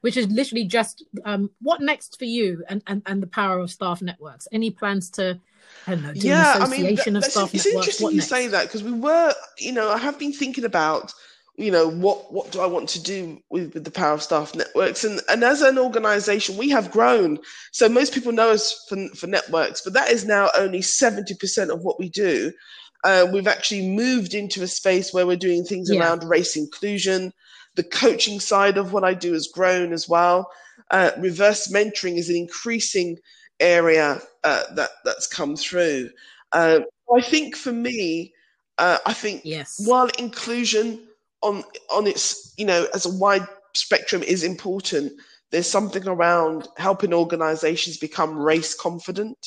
[0.00, 3.70] which is literally just um, what next for you and, and, and the power of
[3.70, 4.46] staff networks?
[4.52, 5.38] Any plans to,
[5.86, 7.66] I know, yeah, I mean, that, of staff it's networks?
[7.66, 8.30] It's interesting what you next?
[8.30, 11.12] say that because we were, you know, I have been thinking about,
[11.56, 14.54] you know, what what do I want to do with, with the power of staff
[14.54, 15.02] networks?
[15.02, 17.40] And and as an organisation, we have grown.
[17.72, 21.72] So most people know us for, for networks, but that is now only seventy percent
[21.72, 22.52] of what we do.
[23.04, 26.00] Uh, we've actually moved into a space where we're doing things yeah.
[26.00, 27.32] around race inclusion.
[27.76, 30.50] The coaching side of what I do has grown as well.
[30.90, 33.18] Uh, reverse mentoring is an increasing
[33.60, 36.10] area uh, that that's come through.
[36.52, 36.80] Uh,
[37.14, 38.32] I think for me,
[38.78, 39.80] uh, I think yes.
[39.84, 41.06] while inclusion
[41.42, 45.12] on on its you know as a wide spectrum is important,
[45.50, 49.38] there's something around helping organisations become race confident.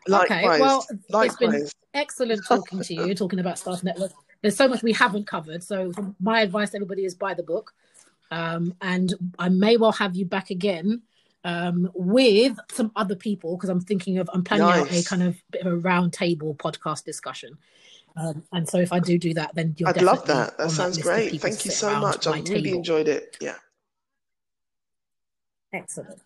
[0.06, 0.44] Likewise.
[0.44, 1.30] Okay, well, Likewise.
[1.30, 4.12] it's been excellent talking to you, talking about Staff Network.
[4.42, 5.62] There's so much we haven't covered.
[5.62, 7.72] So, my advice to everybody is buy the book.
[8.30, 11.02] Um, and I may well have you back again
[11.44, 14.82] um, with some other people because I'm thinking of I'm planning nice.
[14.82, 17.58] out a kind of bit of a round table podcast discussion.
[18.18, 20.58] Um, and so if I do do that, then you're I'd love that.
[20.58, 21.40] That sounds that great.
[21.40, 22.26] Thank you so much.
[22.26, 22.76] I really table.
[22.78, 23.36] enjoyed it.
[23.40, 23.56] Yeah.
[25.72, 26.20] Excellent.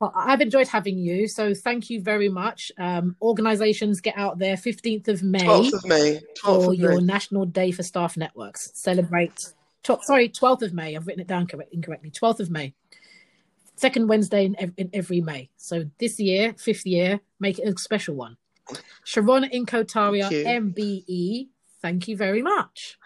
[0.00, 1.28] Well, I've enjoyed having you.
[1.28, 2.72] So thank you very much.
[2.76, 5.40] Um, organizations get out there 15th of May.
[5.40, 6.20] 12th of May.
[6.42, 7.06] 12th for of your May.
[7.06, 8.72] National Day for Staff Networks.
[8.74, 9.52] Celebrate.
[10.02, 10.96] sorry, 12th of May.
[10.96, 12.10] I've written it down correct, incorrectly.
[12.10, 12.74] 12th of May
[13.82, 15.50] second Wednesday in, in every May.
[15.56, 18.36] So this year, fifth year, make it a special one.
[19.04, 21.48] Sharon Inkotaria, MBE,
[21.80, 22.98] thank you very much.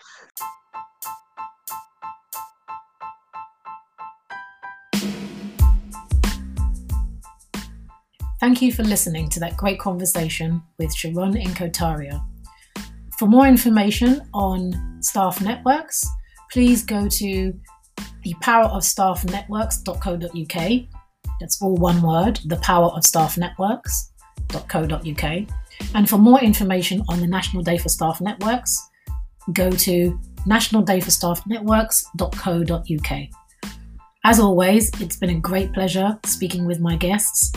[8.39, 12.23] Thank you for listening to that great conversation with Sharon Inkotaria.
[13.19, 16.07] For more information on staff networks,
[16.53, 17.59] please go to
[18.25, 20.83] thepowerofstaffnetworks.co.uk.
[21.41, 22.41] That's all one word,
[24.49, 25.47] thepowerofstaffnetworks.co.uk.
[25.95, 28.91] And for more information on the National Day for Staff Networks,
[29.53, 33.29] go to nationaldayforstaffnetworks.co.uk.
[34.25, 37.53] As always, it's been a great pleasure speaking with my guests.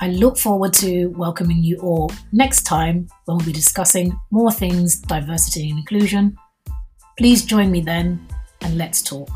[0.00, 4.98] I look forward to welcoming you all next time when we'll be discussing more things
[4.98, 6.36] diversity and inclusion.
[7.18, 8.26] Please join me then
[8.62, 9.28] and let's talk.